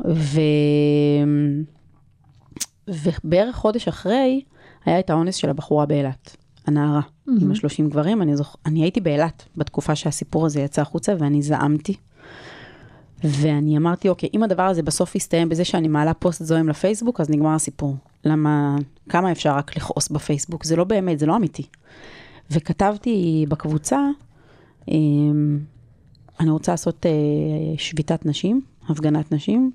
[0.05, 0.41] ו...
[2.87, 4.41] ובערך חודש אחרי,
[4.85, 6.37] היה את האונס של הבחורה באילת,
[6.67, 7.31] הנערה, mm-hmm.
[7.41, 8.21] עם השלושים גברים.
[8.21, 8.55] אני, זוכ...
[8.65, 11.95] אני הייתי באילת בתקופה שהסיפור הזה יצא החוצה, ואני זעמתי.
[13.23, 17.29] ואני אמרתי, אוקיי, אם הדבר הזה בסוף יסתיים בזה שאני מעלה פוסט זוהם לפייסבוק, אז
[17.29, 17.95] נגמר הסיפור.
[18.25, 18.75] למה,
[19.09, 20.63] כמה אפשר רק לכעוס בפייסבוק?
[20.63, 21.63] זה לא באמת, זה לא אמיתי.
[22.51, 23.99] וכתבתי בקבוצה,
[24.87, 25.59] אמ,
[26.39, 27.11] אני רוצה לעשות אה,
[27.77, 29.71] שביתת נשים, הפגנת נשים.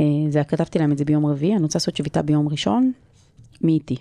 [0.00, 2.92] אה, זה, כתבתי להם את זה ביום רביעי, אני רוצה לעשות שביתה ביום ראשון,
[3.60, 3.96] מי איתי?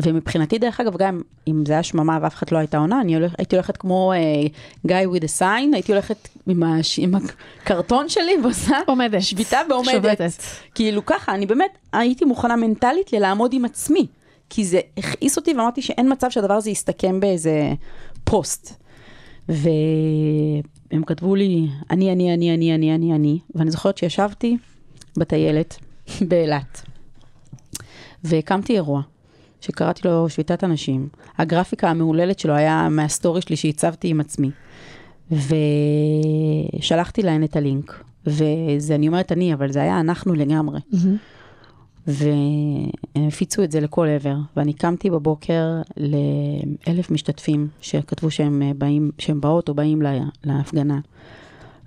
[0.00, 3.32] ומבחינתי, דרך אגב, גם אם זה היה שממה ואף אחד לא הייתה עונה, אני הולך,
[3.38, 8.32] הייתי הולכת כמו uh, guy with a sign, הייתי הולכת עם, הש, עם הקרטון שלי
[8.42, 9.22] ועושה עומדת.
[9.22, 9.92] שביתה ועומדת.
[9.92, 10.42] שובתת.
[10.74, 14.06] כאילו ככה, אני באמת הייתי מוכנה מנטלית ללעמוד עם עצמי,
[14.50, 17.72] כי זה הכעיס אותי ואמרתי שאין מצב שהדבר הזה יסתכם באיזה
[18.24, 18.82] פוסט.
[20.92, 24.56] והם כתבו לי, אני, אני, אני, אני, אני, אני, אני, ואני זוכרת שישבתי
[25.16, 25.78] בטיילת
[26.28, 26.82] באילת,
[28.24, 29.02] והקמתי אירוע.
[29.60, 31.08] שקראתי לו שביתת הנשים.
[31.38, 34.50] הגרפיקה המהוללת שלו היה מהסטורי שלי שהצבתי עם עצמי.
[36.78, 38.04] ושלחתי להן את הלינק.
[38.26, 40.80] וזה, אני אומרת אני, אבל זה היה אנחנו לגמרי.
[42.06, 44.36] והם הפיצו את זה לכל עבר.
[44.56, 50.12] ואני קמתי בבוקר לאלף משתתפים שכתבו שהם באים, שהם באות או באים לה,
[50.44, 51.00] להפגנה.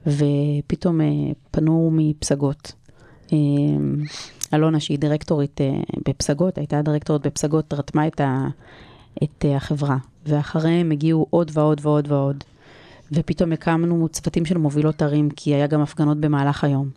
[0.07, 1.07] ופתאום אה,
[1.51, 2.73] פנו מפסגות.
[3.33, 3.37] אה,
[4.53, 8.47] אלונה, שהיא דירקטורית אה, בפסגות, הייתה דירקטורית בפסגות, רתמה את, ה,
[9.23, 9.97] את אה, החברה.
[10.25, 12.43] ואחריהם הגיעו עוד ועוד ועוד ועוד.
[13.11, 16.89] ופתאום הקמנו צוותים של מובילות ערים, כי היה גם הפגנות במהלך היום.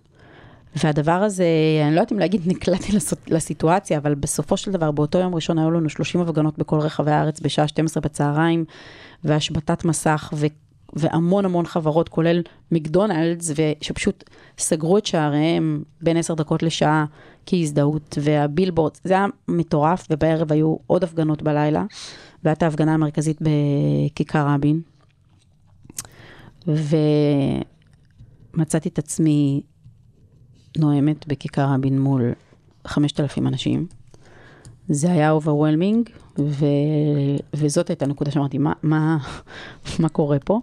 [0.77, 1.45] והדבר הזה,
[1.87, 5.59] אני לא יודעת אם להגיד נקלעתי לס- לסיטואציה, אבל בסופו של דבר, באותו יום ראשון
[5.59, 8.65] היו לנו 30 הפגנות בכל רחבי הארץ בשעה 12 בצהריים,
[9.25, 10.47] והשבתת מסך, ו...
[10.93, 12.43] והמון המון חברות, כולל
[12.73, 14.25] מקדונלדס, שפשוט
[14.59, 17.05] סגרו את שעריהם בין 10 דקות לשעה
[17.47, 21.85] כהזדהות, והבילבורד, זה היה מטורף, ובערב היו עוד הפגנות בלילה,
[22.45, 24.81] והייתה ההפגנה המרכזית בכיכר רבין.
[28.57, 29.61] ומצאתי את עצמי
[30.79, 32.33] נואמת בכיכר רבין מול
[32.87, 33.87] 5,000 אנשים.
[34.89, 36.67] זה היה overwhelming, ו...
[37.55, 39.19] וזאת הייתה נקודה שאמרתי, מה, מה,
[39.99, 40.61] מה קורה פה?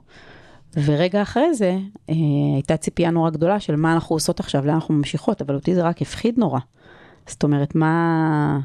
[0.77, 1.77] ורגע אחרי זה,
[2.09, 2.15] אה,
[2.55, 5.83] הייתה ציפייה נורא גדולה של מה אנחנו עושות עכשיו, לאן אנחנו ממשיכות, אבל אותי זה
[5.83, 6.59] רק הפחיד נורא.
[7.27, 8.59] זאת אומרת, מה...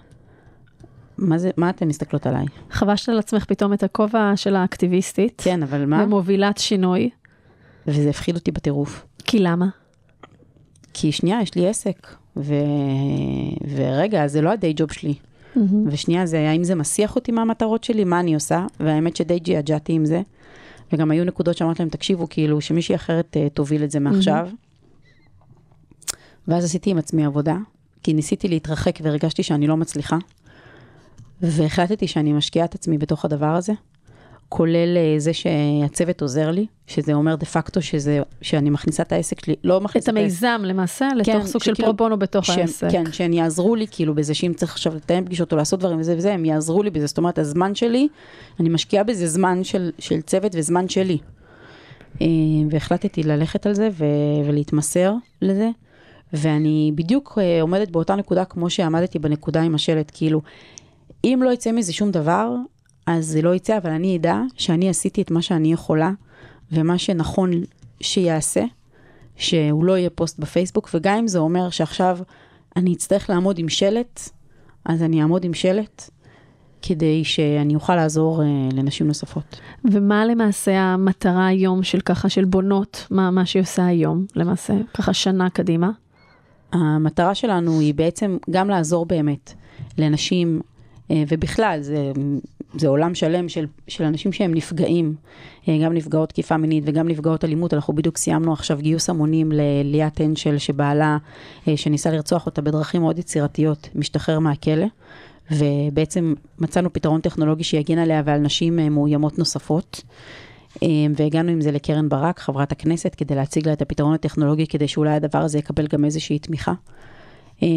[1.19, 2.47] מה זה, מה אתן מסתכלות עליי?
[2.71, 6.05] חבשת על עצמך פתאום את הכובע של האקטיביסטית, כן, אבל מה?
[6.05, 7.11] ומובילת שינוי,
[7.87, 9.07] וזה הפחיד אותי בטירוף.
[9.25, 9.67] כי למה?
[10.93, 12.55] כי שנייה, יש לי עסק, ו...
[13.77, 15.15] ורגע, זה לא הדיי ג'וב שלי.
[15.87, 20.05] ושנייה, זה האם זה מסיח אותי מהמטרות שלי, מה אני עושה, והאמת שדי ג'עג'עתי עם
[20.05, 20.23] זה.
[20.93, 24.49] וגם היו נקודות שאמרתי להם, תקשיבו, כאילו, שמישהי אחרת uh, תוביל את זה מעכשיו.
[26.49, 27.57] ואז עשיתי עם עצמי עבודה,
[28.03, 30.19] כי ניסיתי להתרחק והרגשתי שאני לא מצליחה.
[31.43, 33.73] והחלטתי שאני משקיעה את עצמי בתוך הדבר הזה,
[34.51, 39.45] כולל אה, זה שהצוות עוזר לי, שזה אומר דה פקטו שזה, שאני מכניסה את העסק
[39.45, 42.91] שלי, לא את מכניסה המיזם למעשה, לתוך כן, סוג של פרו בונו בתוך שהם, העסק.
[42.91, 46.15] כן, שהם יעזרו לי כאילו בזה שאם צריך עכשיו לתאם פגישות או לעשות דברים וזה
[46.17, 47.07] וזה, הם יעזרו לי בזה.
[47.07, 48.09] זאת אומרת, הזמן שלי,
[48.61, 51.19] אני משקיעה בזה זמן של, של צוות וזמן שלי.
[52.23, 52.27] אה,
[52.71, 55.71] והחלטתי ללכת על זה ו- ולהתמסר לזה.
[56.33, 60.41] ואני בדיוק אה, עומדת באותה נקודה כמו שעמדתי בנקודה עם השלט, כאילו,
[61.25, 62.55] אם לא יצא מזה שום דבר,
[63.11, 66.11] אז זה לא יצא, אבל אני אדע שאני עשיתי את מה שאני יכולה,
[66.73, 67.51] ומה שנכון
[68.01, 68.65] שיעשה,
[69.37, 72.19] שהוא לא יהיה פוסט בפייסבוק, וגם אם זה אומר שעכשיו
[72.77, 74.21] אני אצטרך לעמוד עם שלט,
[74.85, 76.11] אז אני אעמוד עם שלט,
[76.83, 79.61] כדי שאני אוכל לעזור uh, לנשים נוספות.
[79.85, 85.13] ומה למעשה המטרה היום של ככה, של בונות, מה, מה שהיא עושה היום, למעשה, ככה
[85.15, 85.91] שנה קדימה?
[86.73, 89.53] המטרה שלנו היא בעצם גם לעזור באמת
[89.99, 92.13] לנשים, uh, ובכלל, זה,
[92.75, 95.15] זה עולם שלם של, של אנשים שהם נפגעים,
[95.63, 97.75] uh, גם נפגעות תקיפה מינית וגם נפגעות אלימות.
[97.75, 101.19] אנחנו בדיוק סיימנו עכשיו גיוס המונים לליאת הנשל, שבעלה,
[101.65, 104.87] uh, שניסה לרצוח אותה בדרכים מאוד יצירתיות, משתחרר מהכלא.
[105.51, 110.03] ובעצם מצאנו פתרון טכנולוגי שיגן עליה ועל נשים אה, מאוימות נוספות.
[110.83, 114.89] אה, והגענו עם זה לקרן ברק, חברת הכנסת, כדי להציג לה את הפתרון הטכנולוגי, כדי
[114.89, 116.73] שאולי הדבר הזה יקבל גם איזושהי תמיכה
[117.63, 117.69] אה,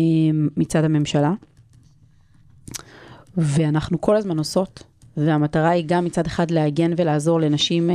[0.57, 1.33] מצד הממשלה.
[3.37, 4.83] ואנחנו כל הזמן עושות,
[5.17, 7.89] והמטרה היא גם מצד אחד להגן ולעזור לנשים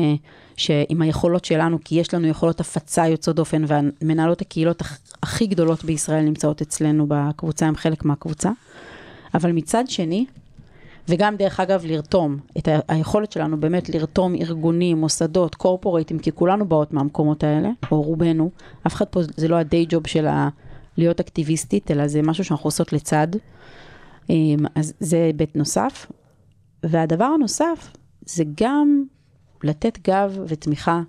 [0.56, 4.82] שעם היכולות שלנו, כי יש לנו יכולות הפצה יוצאות דופן, והמנהלות הקהילות
[5.22, 8.50] הכי גדולות בישראל נמצאות אצלנו בקבוצה, הם חלק מהקבוצה.
[9.34, 10.26] אבל מצד שני,
[11.08, 16.68] וגם דרך אגב לרתום, את ה- היכולת שלנו באמת לרתום ארגונים, מוסדות, קורפורטים, כי כולנו
[16.68, 18.50] באות מהמקומות האלה, או רובנו,
[18.86, 20.48] אף אחד פה, זה לא הדיי ג'וב של ה-
[20.96, 23.28] להיות אקטיביסטית, אלא זה משהו שאנחנו עושות לצד.
[24.30, 26.06] אמ, אז זה היבט נוסף.
[26.82, 27.92] והדבר הנוסף,
[28.26, 29.04] זה גם
[29.64, 31.02] לתת גב ותמיכה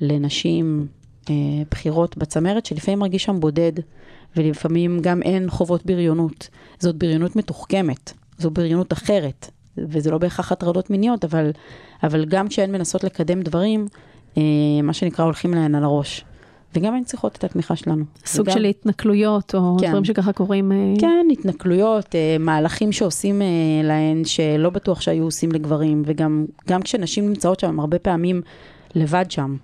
[0.00, 0.86] לנשים
[1.30, 1.34] אה,
[1.70, 3.72] בכירות בצמרת, שלפעמים מרגיש שם בודד,
[4.36, 6.48] ולפעמים גם אין חובות בריונות.
[6.78, 11.50] זאת בריונות מתוחכמת, זו בריונות אחרת, וזה לא בהכרח הטרדות מיניות, אבל,
[12.02, 13.88] אבל גם כשהן מנסות לקדם דברים,
[14.36, 14.42] אה,
[14.82, 16.24] מה שנקרא הולכים להן על הראש.
[16.74, 18.04] וגם הן צריכות את התמיכה שלנו.
[18.26, 19.88] סוג וגם, של התנכלויות, או כן.
[19.88, 20.72] דברים שככה קורים.
[20.72, 23.46] אה, כן, התנכלויות, אה, מהלכים שעושים אה,
[23.84, 28.42] להן, שלא בטוח שהיו עושים לגברים, וגם גם כשנשים נמצאות שם, הרבה פעמים
[28.94, 29.56] לבד שם.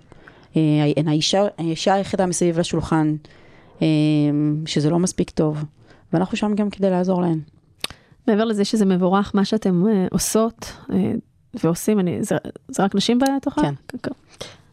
[0.97, 3.15] הן האישה, האישה היחידה מסביב לשולחן,
[4.65, 5.63] שזה לא מספיק טוב,
[6.13, 7.39] ואנחנו שם גם כדי לעזור להן.
[8.27, 10.73] מעבר לזה שזה מבורך, מה שאתם עושות
[11.63, 12.35] ועושים, אני, זה,
[12.67, 13.61] זה רק נשים בתוכה?
[13.61, 13.73] כן.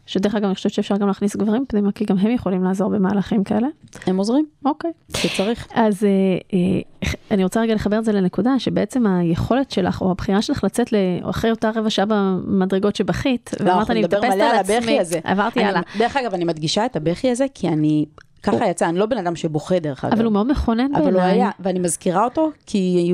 [0.07, 3.43] שדרך אגב, אני חושבת שאפשר גם להכניס גברים פנימה, כי גם הם יכולים לעזור במהלכים
[3.43, 3.67] כאלה.
[4.05, 4.91] הם עוזרים, אוקיי.
[5.13, 5.67] כשצריך.
[5.73, 6.09] אז אה,
[6.53, 10.87] אה, אני רוצה רגע לחבר את זה לנקודה, שבעצם היכולת שלך, או הבחירה שלך לצאת
[11.29, 14.99] אחרי אותה רבע שעה במדרגות שבכית, לא, אנחנו אני מטפסת על על עצמי.
[15.23, 15.81] עברתי הלאה.
[15.97, 18.05] דרך אגב, אני מדגישה את הבכי הזה, כי אני,
[18.43, 20.13] ככה יצא, אני לא בן אדם שבוכה דרך אגב.
[20.13, 21.31] אבל הוא מאוד מכונן אבל הוא בעיניי.
[21.31, 23.13] היה, ואני מזכירה אותו, כי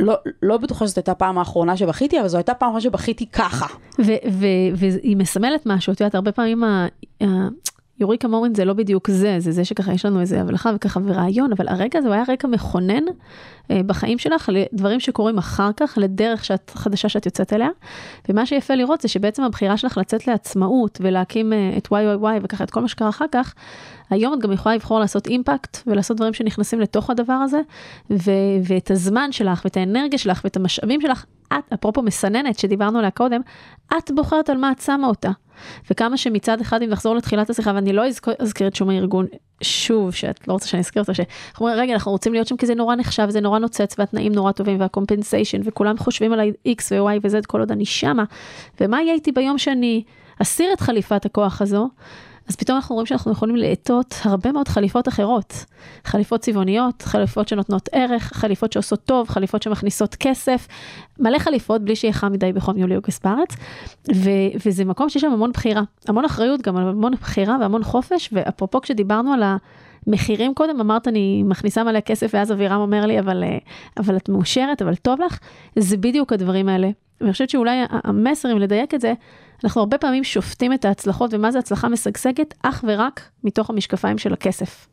[0.00, 3.66] לא, לא בטוחה שזאת הייתה הפעם האחרונה שבכיתי, אבל זו הייתה פעם אחרונה שבכיתי ככה.
[4.74, 6.86] והיא מסמלת משהו, את יודעת, הרבה פעמים ה-
[8.00, 11.52] יוריקה מורין זה לא בדיוק זה, זה זה שככה יש לנו איזה הבלחה וככה ורעיון,
[11.52, 13.02] אבל הרגע הזה הוא היה רגע מכונן
[13.70, 17.68] אה, בחיים שלך לדברים שקורים אחר כך, לדרך שאת, חדשה שאת יוצאת אליה.
[18.28, 22.70] ומה שיפה לראות זה שבעצם הבחירה שלך לצאת לעצמאות ולהקים אה, את YYY וככה את
[22.70, 23.54] כל מה שקרה אחר כך,
[24.10, 27.60] היום את גם יכולה לבחור לעשות אימפקט ולעשות דברים שנכנסים לתוך הדבר הזה,
[28.10, 33.10] ו- ואת הזמן שלך ואת האנרגיה שלך ואת המשאבים שלך, את, אפרופו מסננת שדיברנו עליה
[33.10, 33.40] קודם,
[33.98, 35.30] את בוחרת על מה את שמה אותה.
[35.90, 38.02] וכמה שמצד אחד, אם נחזור לתחילת השיחה, ואני לא
[38.38, 39.26] אזכיר את שום הארגון
[39.62, 42.66] שוב, שאת לא רוצה שאני אזכיר אותו, שאנחנו אומרים, רגע, אנחנו רוצים להיות שם כי
[42.66, 47.18] זה נורא נחשב, זה נורא נוצץ, והתנאים נורא טובים, והקומפנסיישן, וכולם חושבים על ה-X ו-Y
[47.22, 48.24] ו-Z כל עוד אני שמה.
[48.80, 50.02] ומה יהיה איתי ביום שאני
[50.42, 51.88] אסיר את חליפת הכוח הזו?
[52.50, 55.64] אז פתאום אנחנו רואים שאנחנו יכולים לאטות הרבה מאוד חליפות אחרות.
[56.04, 60.68] חליפות צבעוניות, חליפות שנותנות ערך, חליפות שעושות טוב, חליפות שמכניסות כסף,
[61.18, 63.48] מלא חליפות בלי שיהיה חם מדי בחום יולי-אוגוסט בארץ.
[64.14, 68.80] ו- וזה מקום שיש שם המון בחירה, המון אחריות גם, המון בחירה והמון חופש, ואפרופו
[68.80, 69.42] כשדיברנו על
[70.06, 73.58] המחירים קודם, אמרת אני מכניסה מלא כסף, ואז אבירם אומר לי, אבל, אה,
[73.96, 75.38] אבל את מאושרת, אבל טוב לך,
[75.76, 76.90] זה בדיוק הדברים האלה.
[77.20, 79.12] ואני חושבת שאולי המסר, אם לדייק את זה,
[79.64, 84.32] אנחנו הרבה פעמים שופטים את ההצלחות ומה זה הצלחה משגשגת אך ורק מתוך המשקפיים של
[84.32, 84.88] הכסף.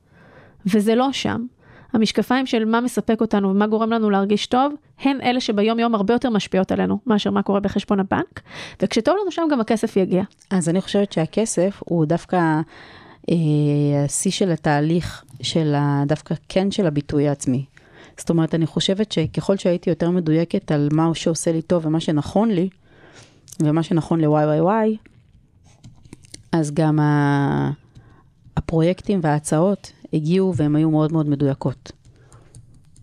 [0.65, 1.45] וזה לא שם.
[1.93, 6.13] המשקפיים של מה מספק אותנו ומה גורם לנו להרגיש טוב, הן אלה שביום יום הרבה
[6.13, 8.41] יותר משפיעות עלינו מאשר מה קורה בחשבון הבנק,
[8.81, 10.23] וכשטוב לנו שם גם הכסף יגיע.
[10.49, 12.37] אז אני חושבת שהכסף הוא דווקא
[13.29, 13.35] אה,
[14.05, 17.65] השיא של התהליך של ה, דווקא כן של הביטוי העצמי.
[18.17, 22.51] זאת אומרת, אני חושבת שככל שהייתי יותר מדויקת על מה שעושה לי טוב ומה שנכון
[22.51, 22.69] לי,
[23.59, 24.97] ומה שנכון ל-YYY,
[26.51, 26.99] אז גם.
[28.57, 31.91] הפרויקטים וההצעות הגיעו והן היו מאוד מאוד מדויקות.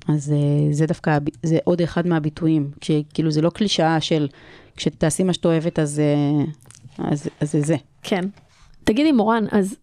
[0.09, 4.29] אז אה, זה דווקא, זה עוד אחד מהביטויים, כשכאילו זה לא קלישאה של
[4.77, 6.03] כשתעשי מה שאת אוהבת אז,
[6.99, 7.77] אה, זה זה.
[8.03, 8.25] כן.
[8.85, 9.77] תגידי מורן, אז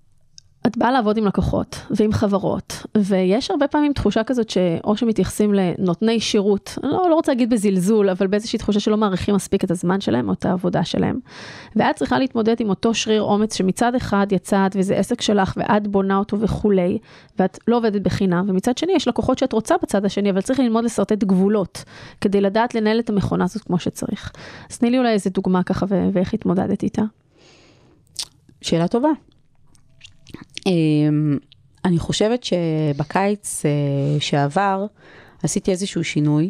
[0.67, 6.19] את באה לעבוד עם לקוחות ועם חברות, ויש הרבה פעמים תחושה כזאת שאו שמתייחסים לנותני
[6.19, 10.01] שירות, אני לא, לא רוצה להגיד בזלזול, אבל באיזושהי תחושה שלא מעריכים מספיק את הזמן
[10.01, 11.19] שלהם או את העבודה שלהם.
[11.75, 16.17] ואת צריכה להתמודד עם אותו שריר אומץ שמצד אחד יצאת וזה עסק שלך ואת בונה
[16.17, 16.97] אותו וכולי,
[17.39, 20.83] ואת לא עובדת בחינם, ומצד שני יש לקוחות שאת רוצה בצד השני, אבל צריך ללמוד
[20.83, 21.83] לשרטט גבולות,
[22.21, 24.31] כדי לדעת לנהל את המכונה הזאת כמו שצריך.
[24.69, 27.03] אז תני לי אולי איזה דוגמה ככה ואיך התמודדת איתה.
[28.61, 29.09] שאלה טובה.
[30.65, 31.37] אמ,
[31.85, 34.85] אני חושבת שבקיץ אה, שעבר
[35.43, 36.49] עשיתי איזשהו שינוי,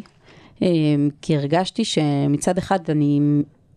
[0.62, 3.20] אמ, כי הרגשתי שמצד אחד אני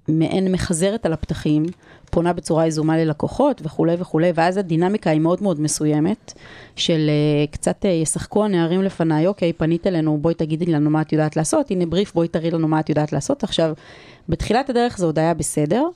[0.08, 1.66] מעין מחזרת על הפתחים,
[2.12, 6.34] פונה בצורה יזומה ללקוחות וכולי וכולי, ואז הדינמיקה היא מאוד מאוד מסוימת,
[6.76, 11.14] של אה, קצת אה, ישחקו הנערים לפניי, אוקיי, פנית אלינו, בואי תגידי לנו מה את
[11.14, 13.44] יודעת לעשות, הנה בריף, בואי תראי לנו מה את יודעת לעשות.
[13.44, 13.74] עכשיו,
[14.30, 15.88] בתחילת הדרך זה עוד היה בסדר,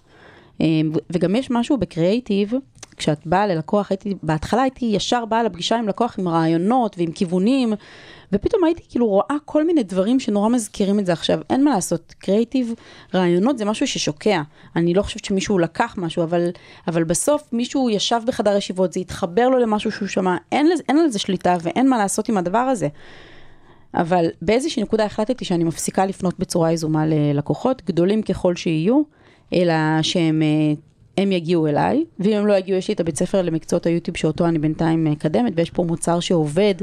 [0.60, 2.54] אמ, וגם יש משהו בקריאייטיב,
[3.00, 7.74] כשאת באה ללקוח, הייתי, בהתחלה הייתי ישר באה לפגישה עם לקוח עם רעיונות ועם כיוונים,
[8.32, 11.40] ופתאום הייתי כאילו רואה כל מיני דברים שנורא מזכירים את זה עכשיו.
[11.50, 12.74] אין מה לעשות, קריאיטיב,
[13.14, 14.42] רעיונות זה משהו ששוקע.
[14.76, 16.50] אני לא חושבת שמישהו לקח משהו, אבל,
[16.88, 21.10] אבל בסוף מישהו ישב בחדר ישיבות, זה התחבר לו למשהו שהוא שמע, אין, אין על
[21.10, 22.88] זה שליטה ואין מה לעשות עם הדבר הזה.
[23.94, 29.02] אבל באיזושהי נקודה החלטתי שאני מפסיקה לפנות בצורה יזומה ללקוחות, גדולים ככל שיהיו,
[29.54, 30.74] אלא שהם אה,
[31.20, 34.46] הם יגיעו אליי, ואם הם לא יגיעו, יש לי את הבית ספר למקצועות היוטיוב שאותו
[34.46, 36.76] אני בינתיים מקדמת, ויש פה מוצר שעובד,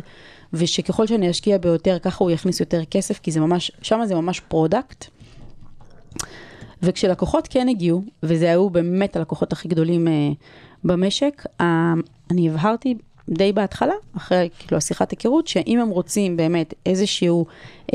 [0.52, 4.40] ושככל שאני אשקיע ביותר, ככה הוא יכניס יותר כסף, כי זה ממש, שם זה ממש
[4.40, 5.06] product.
[6.82, 10.10] וכשלקוחות כן הגיעו, וזה היו באמת הלקוחות הכי גדולים אה,
[10.84, 11.64] במשק, אה,
[12.30, 12.94] אני הבהרתי
[13.28, 17.46] די בהתחלה, אחרי כאילו השיחת היכרות, שאם הם רוצים באמת איזשהו
[17.86, 17.94] uh,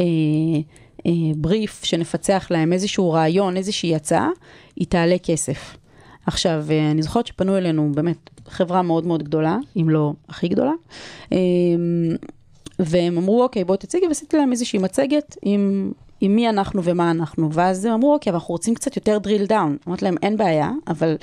[1.00, 4.30] uh, בריף שנפצח להם, איזשהו רעיון, איזושהי הצעה,
[4.76, 5.81] היא תעלה כסף.
[6.32, 10.72] עכשיו, אה, אני זוכרת שפנו אלינו באמת חברה מאוד מאוד גדולה, אם לא הכי גדולה,
[11.32, 11.38] אמ,
[12.80, 17.54] והם אמרו, אוקיי, בואי תציגי, ועשיתי להם איזושהי מצגת עם, עם מי אנחנו ומה אנחנו,
[17.54, 19.88] ואז הם אמרו, אוקיי, אבל אנחנו רוצים קצת יותר drill down.
[19.88, 21.16] אמרתי להם, אין בעיה, אבל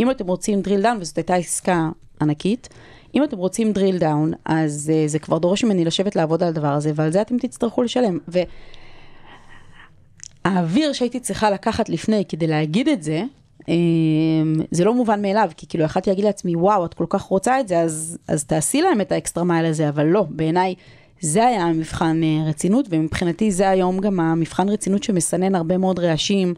[0.00, 1.88] אם אתם רוצים drill down, וזאת הייתה עסקה
[2.20, 2.68] ענקית,
[3.14, 6.72] אם אתם רוצים drill down, אז uh, זה כבר דורש ממני לשבת לעבוד על הדבר
[6.72, 8.18] הזה, ועל זה אתם תצטרכו לשלם.
[10.44, 13.24] והאוויר שהייתי צריכה לקחת לפני כדי להגיד את זה,
[14.70, 17.68] זה לא מובן מאליו, כי כאילו יכלתי להגיד לעצמי, וואו, את כל כך רוצה את
[17.68, 20.74] זה, אז, אז תעשי להם את האקסטרה מייל הזה, אבל לא, בעיניי
[21.20, 26.54] זה היה המבחן אה, רצינות, ומבחינתי זה היום גם המבחן רצינות שמסנן הרבה מאוד רעשים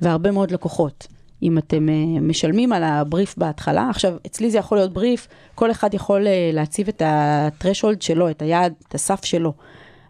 [0.00, 1.06] והרבה מאוד לקוחות.
[1.42, 5.94] אם אתם uh, משלמים על הבריף בהתחלה, עכשיו אצלי זה יכול להיות בריף, כל אחד
[5.94, 9.52] יכול uh, להציב את ה-threshold שלו, את היעד, את הסף שלו,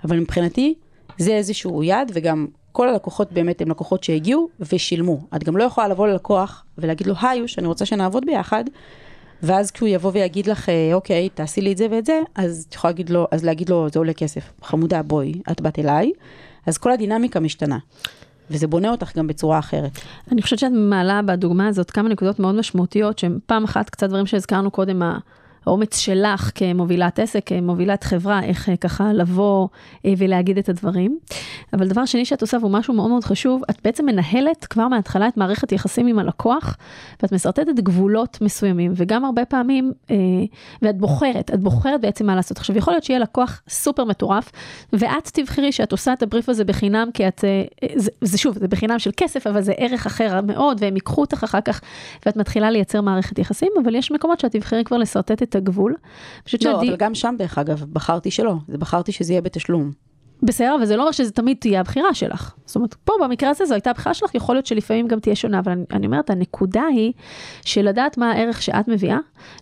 [0.04, 0.74] אבל מבחינתי
[1.18, 2.46] זה איזשהו יעד וגם
[2.78, 5.20] כל הלקוחות באמת הם לקוחות שהגיעו ושילמו.
[5.36, 8.64] את גם לא יכולה לבוא ללקוח ולהגיד לו, היי, אני רוצה שנעבוד ביחד,
[9.42, 12.74] ואז כשהוא יבוא ויגיד לך, אה, אוקיי, תעשי לי את זה ואת זה, אז את
[12.74, 14.52] יכולה להגיד לו, אז להגיד לו, זה עולה כסף.
[14.62, 16.12] חמודה, בואי, את באת אליי.
[16.66, 17.78] אז כל הדינמיקה משתנה.
[18.50, 19.90] וזה בונה אותך גם בצורה אחרת.
[20.32, 24.26] אני חושבת שאת מעלה בדוגמה הזאת כמה נקודות מאוד משמעותיות, שהן פעם אחת קצת דברים
[24.26, 25.02] שהזכרנו קודם,
[25.68, 29.68] האומץ שלך כמובילת עסק, כמובילת חברה, איך אה, ככה לבוא
[30.06, 31.18] אה, ולהגיד את הדברים.
[31.72, 35.28] אבל דבר שני שאת עושה והוא משהו מאוד מאוד חשוב, את בעצם מנהלת כבר מההתחלה
[35.28, 36.76] את מערכת יחסים עם הלקוח,
[37.22, 40.16] ואת משרטטת גבולות מסוימים, וגם הרבה פעמים, אה,
[40.82, 42.58] ואת בוחרת, את בוחרת בעצם מה לעשות.
[42.58, 44.52] עכשיו, יכול להיות שיהיה לקוח סופר מטורף,
[44.92, 47.44] ואת תבחרי שאת עושה את הבריף הזה בחינם, כי את,
[47.96, 51.44] זה, זה שוב, זה בחינם של כסף, אבל זה ערך אחר מאוד, והם ייקחו אותך
[51.44, 51.80] אחר כך,
[52.26, 55.92] ואת מתחילה לייצר מערכת יחסים, אבל יש מקומות שאת תבחרי כבר לשרטט את הגבול.
[55.92, 55.98] לא,
[56.46, 56.88] שעדי...
[56.88, 59.92] אבל גם שם דרך אגב, בחרתי שלא, זה בחרתי שזה יהיה בתשלום.
[60.42, 62.54] בסדר, וזה לא אומר שזה תמיד תהיה הבחירה שלך.
[62.66, 65.58] זאת אומרת, פה במקרה הזה זו הייתה הבחירה שלך, יכול להיות שלפעמים גם תהיה שונה,
[65.58, 67.12] אבל אני, אני אומרת, הנקודה היא
[67.64, 69.18] שלדעת מה הערך שאת מביאה,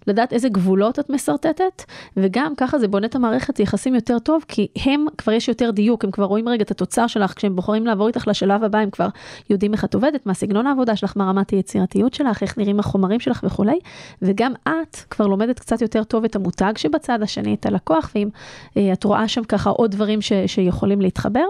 [0.06, 1.82] לדעת איזה גבולות את משרטטת,
[2.16, 6.04] וגם ככה זה בונה את המערכת יחסים יותר טוב, כי הם, כבר יש יותר דיוק,
[6.04, 9.08] הם כבר רואים רגע את התוצר שלך, כשהם בוחרים לעבור איתך לשלב הבא, הם כבר
[9.50, 13.20] יודעים איך את עובדת, מה סגנון העבודה שלך, מה רמת היצירתיות שלך, איך נראים החומרים
[13.20, 13.78] שלך וכולי,
[14.22, 18.28] וגם את כבר לומדת קצת יותר טוב את המותג שבצד השני, את הלקוח, ואם
[18.76, 20.32] אה, את רואה שם ככה עוד דברים ש,
[20.66, 21.44] שיכולים להתחבר.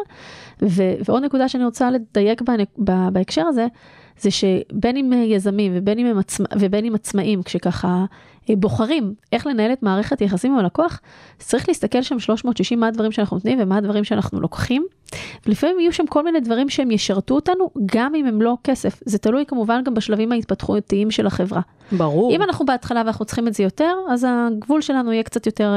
[0.63, 2.43] ו- ועוד נקודה שאני רוצה לדייק
[3.13, 3.67] בהקשר הזה,
[4.21, 8.05] זה שבין אם יזמים ובין אם, עצמא, ובין אם עצמאים, כשככה
[8.51, 11.01] אה, בוחרים איך לנהל את מערכת יחסים עם הלקוח,
[11.39, 14.87] צריך להסתכל שם 360 מה הדברים שאנחנו נותנים ומה הדברים שאנחנו לוקחים.
[15.47, 19.01] ולפעמים יהיו שם כל מיני דברים שהם ישרתו אותנו, גם אם הם לא כסף.
[19.05, 21.61] זה תלוי כמובן גם בשלבים ההתפתחותיים של החברה.
[21.93, 22.33] ברור.
[22.33, 25.75] אם אנחנו בהתחלה ואנחנו צריכים את זה יותר, אז הגבול שלנו יהיה קצת יותר,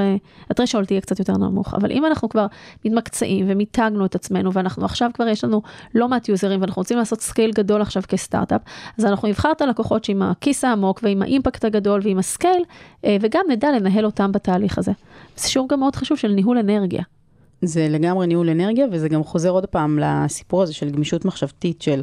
[0.50, 1.74] ה threshold תהיה קצת יותר נמוך.
[1.74, 2.46] אבל אם אנחנו כבר
[2.86, 5.62] מתמקצעים ומיתגנו את עצמנו, ואנחנו עכשיו כבר יש לנו
[5.96, 8.62] לא מעט יוזרים, ואנחנו רוצים לעשות scale גדול עכשיו כסטארט-אפ,
[8.98, 12.64] אז אנחנו נבחר את הלקוחות שעם הכיס העמוק ועם האימפקט הגדול ועם ה scale,
[13.06, 14.92] אה, וגם נדע לנהל אותם בתהליך הזה.
[15.38, 17.04] זה שיעור גם מאוד חשוב של ניהול אנרגיה.
[17.62, 22.02] זה לגמרי ניהול אנרגיה, וזה גם חוזר עוד פעם לסיפור הזה של גמישות מחשבתית, של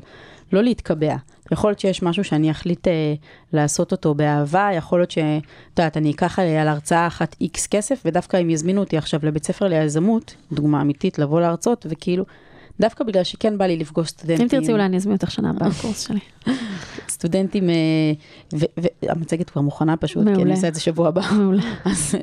[0.53, 1.17] לא להתקבע.
[1.53, 3.15] יכול להיות שיש משהו שאני אחליט אה,
[3.53, 5.43] לעשות אותו באהבה, יכול להיות שאת
[5.79, 9.67] יודעת, אני אקח על הרצאה אחת איקס כסף, ודווקא אם יזמינו אותי עכשיו לבית ספר
[9.69, 12.25] ליזמות, דוגמה אמיתית, לבוא להרצות, וכאילו,
[12.81, 14.43] דווקא בגלל שכן בא לי לפגוש סטודנטים.
[14.43, 16.21] אם תרצי אולי אני אזמין אותך שנה הבאה בקורס שלי.
[17.09, 18.13] סטודנטים, אה,
[19.03, 20.37] והמצגת כבר מוכנה פשוט, מעולה.
[20.37, 21.21] כי אני אעשה את זה שבוע הבא.
[21.33, 21.63] מעולה.
[21.85, 22.15] אז,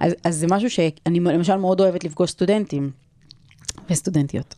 [0.00, 2.90] אז, אז זה משהו שאני למשל מאוד אוהבת לפגוש סטודנטים
[3.90, 4.54] וסטודנטיות.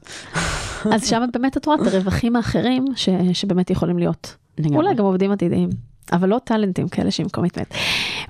[0.93, 4.37] אז שם באמת את רואה את הרווחים האחרים ש, שבאמת יכולים להיות.
[4.75, 5.71] אולי גם עובדים עתידיים.
[6.13, 7.75] אבל לא טאלנטים כאלה שהם קומיטמנט.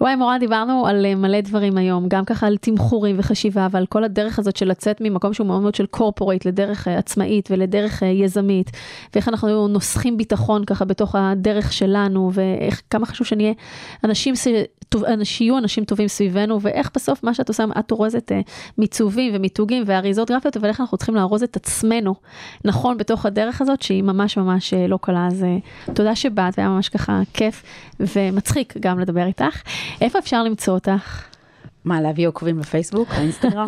[0.01, 4.05] וואי מורן, דיברנו על אה, מלא דברים היום, גם ככה על תמחורים וחשיבה ועל כל
[4.05, 8.09] הדרך הזאת של לצאת ממקום שהוא מאוד מאוד של קורפורייט לדרך אה, עצמאית ולדרך אה,
[8.09, 8.71] יזמית,
[9.15, 13.53] ואיך אנחנו נוסחים ביטחון ככה בתוך הדרך שלנו, ואיך כמה חשוב שנהיה
[14.05, 14.35] אנשים,
[15.23, 18.33] שיהיו אנשים טובים סביבנו, ואיך בסוף מה שאת עושה, את אורזת
[18.79, 22.15] מיצובים ומיתוגים ואריזות גרפיות, אבל איך אנחנו צריכים לארוז את עצמנו
[22.65, 25.45] נכון בתוך הדרך הזאת, שהיא ממש ממש לא קלה, אז
[25.95, 27.63] תודה שבאת, והיה ממש ככה כיף.
[28.01, 29.63] ומצחיק גם לדבר איתך.
[30.01, 31.25] איפה אפשר למצוא אותך?
[31.85, 33.67] מה, להביא עוקבים בפייסבוק, באינסטגרם?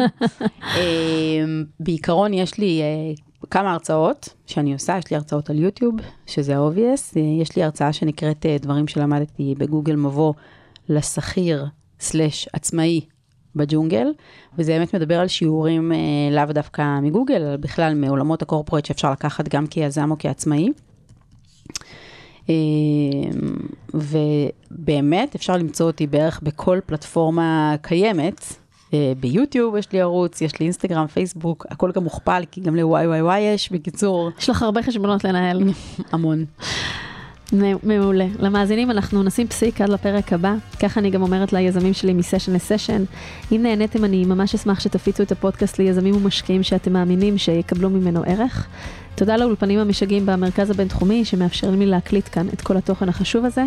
[0.77, 5.95] אמ, בעיקרון יש לי אה, כמה הרצאות שאני עושה, יש לי הרצאות על יוטיוב,
[6.27, 10.33] שזה ה-obvious, אה, יש לי הרצאה שנקראת אה, דברים שלמדתי בגוגל מבוא
[10.89, 11.67] לשכיר
[12.01, 13.01] סלש עצמאי
[13.57, 14.13] בג'ונגל,
[14.59, 15.93] וזה באמת מדבר על שיעורים
[16.31, 20.69] לאו דווקא מגוגל, אלא בכלל מעולמות הקורפורט שאפשר לקחת גם כיזם או כעצמאי.
[22.49, 22.55] אמ,
[23.95, 28.41] ובאמת אפשר למצוא אותי בערך בכל פלטפורמה קיימת.
[28.95, 33.39] אה, ביוטיוב יש לי ערוץ, יש לי אינסטגרם, פייסבוק, הכל גם מוכפל, כי גם ל-YYY
[33.39, 34.31] יש, בקיצור.
[34.39, 35.63] יש לך הרבה חשבונות לנהל.
[36.13, 36.45] המון.
[37.83, 38.27] מעולה.
[38.39, 43.05] למאזינים אנחנו נשים פסיק עד לפרק הבא, ככה אני גם אומרת ליזמים שלי מסשן לסשן.
[43.53, 48.69] אם נהניתם אני ממש אשמח שתפיצו את הפודקאסט ליזמים ומשקיעים שאתם מאמינים שיקבלו ממנו ערך.
[49.17, 53.65] תודה לאולפנים המשגעים במרכז הבינתחומי שמאפשרים לי להקליט כאן את כל התוכן החשוב הזה.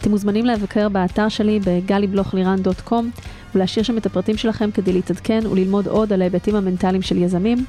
[0.00, 3.10] אתם מוזמנים לבקר באתר שלי בגלייבלוכלירן.קום
[3.54, 7.64] ולהשאיר שם את הפרטים שלכם כדי להתעדכן וללמוד עוד על ההיבטים המנטליים של יזמים,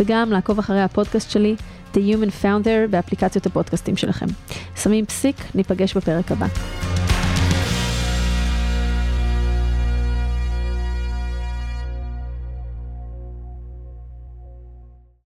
[0.00, 1.56] וגם לעקוב אחרי הפודקאסט שלי,
[1.94, 4.26] The Human Founder, באפליקציות הפודקאסטים שלכם.
[4.82, 6.46] שמים פסיק, ניפגש בפרק הבא.